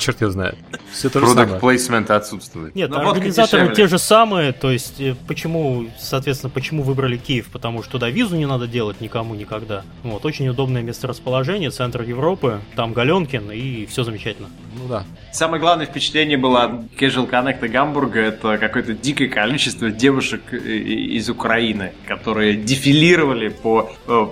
[0.01, 0.57] Черт его знает.
[0.91, 1.61] Все то же самое.
[1.61, 2.75] placement отсутствует.
[2.75, 7.49] Нет, Но организаторы те же самые, то есть э, почему, соответственно, почему выбрали Киев?
[7.53, 9.85] Потому что туда визу не надо делать никому никогда.
[10.03, 14.49] Вот, очень удобное месторасположение, центр Европы, там Галенкин и все замечательно.
[14.75, 15.05] Ну да.
[15.33, 21.29] Самое главное впечатление было от Casual Connect Гамбурга это какое-то дикое количество девушек э, из
[21.29, 24.27] Украины, которые дефилировали по э,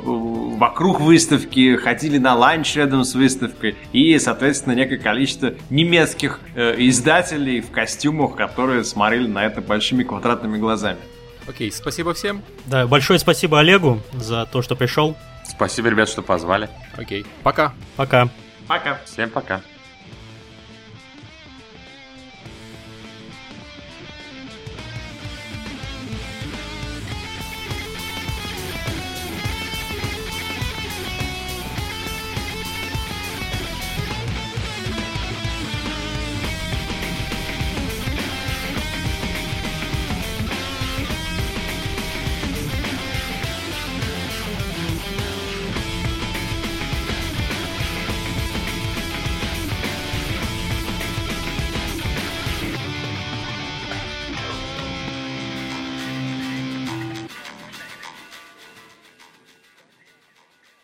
[0.58, 7.60] вокруг выставки, ходили на ланч рядом с выставкой и, соответственно, некое количество немецких э, издателей
[7.60, 10.98] в костюмах, которые смотрели на это большими квадратными глазами.
[11.46, 12.42] Окей, спасибо всем.
[12.66, 15.16] Да, большое спасибо Олегу за то, что пришел.
[15.48, 16.68] Спасибо, ребят, что позвали.
[16.96, 17.72] Окей, пока.
[17.96, 18.28] Пока.
[18.66, 19.00] Пока.
[19.06, 19.62] Всем пока.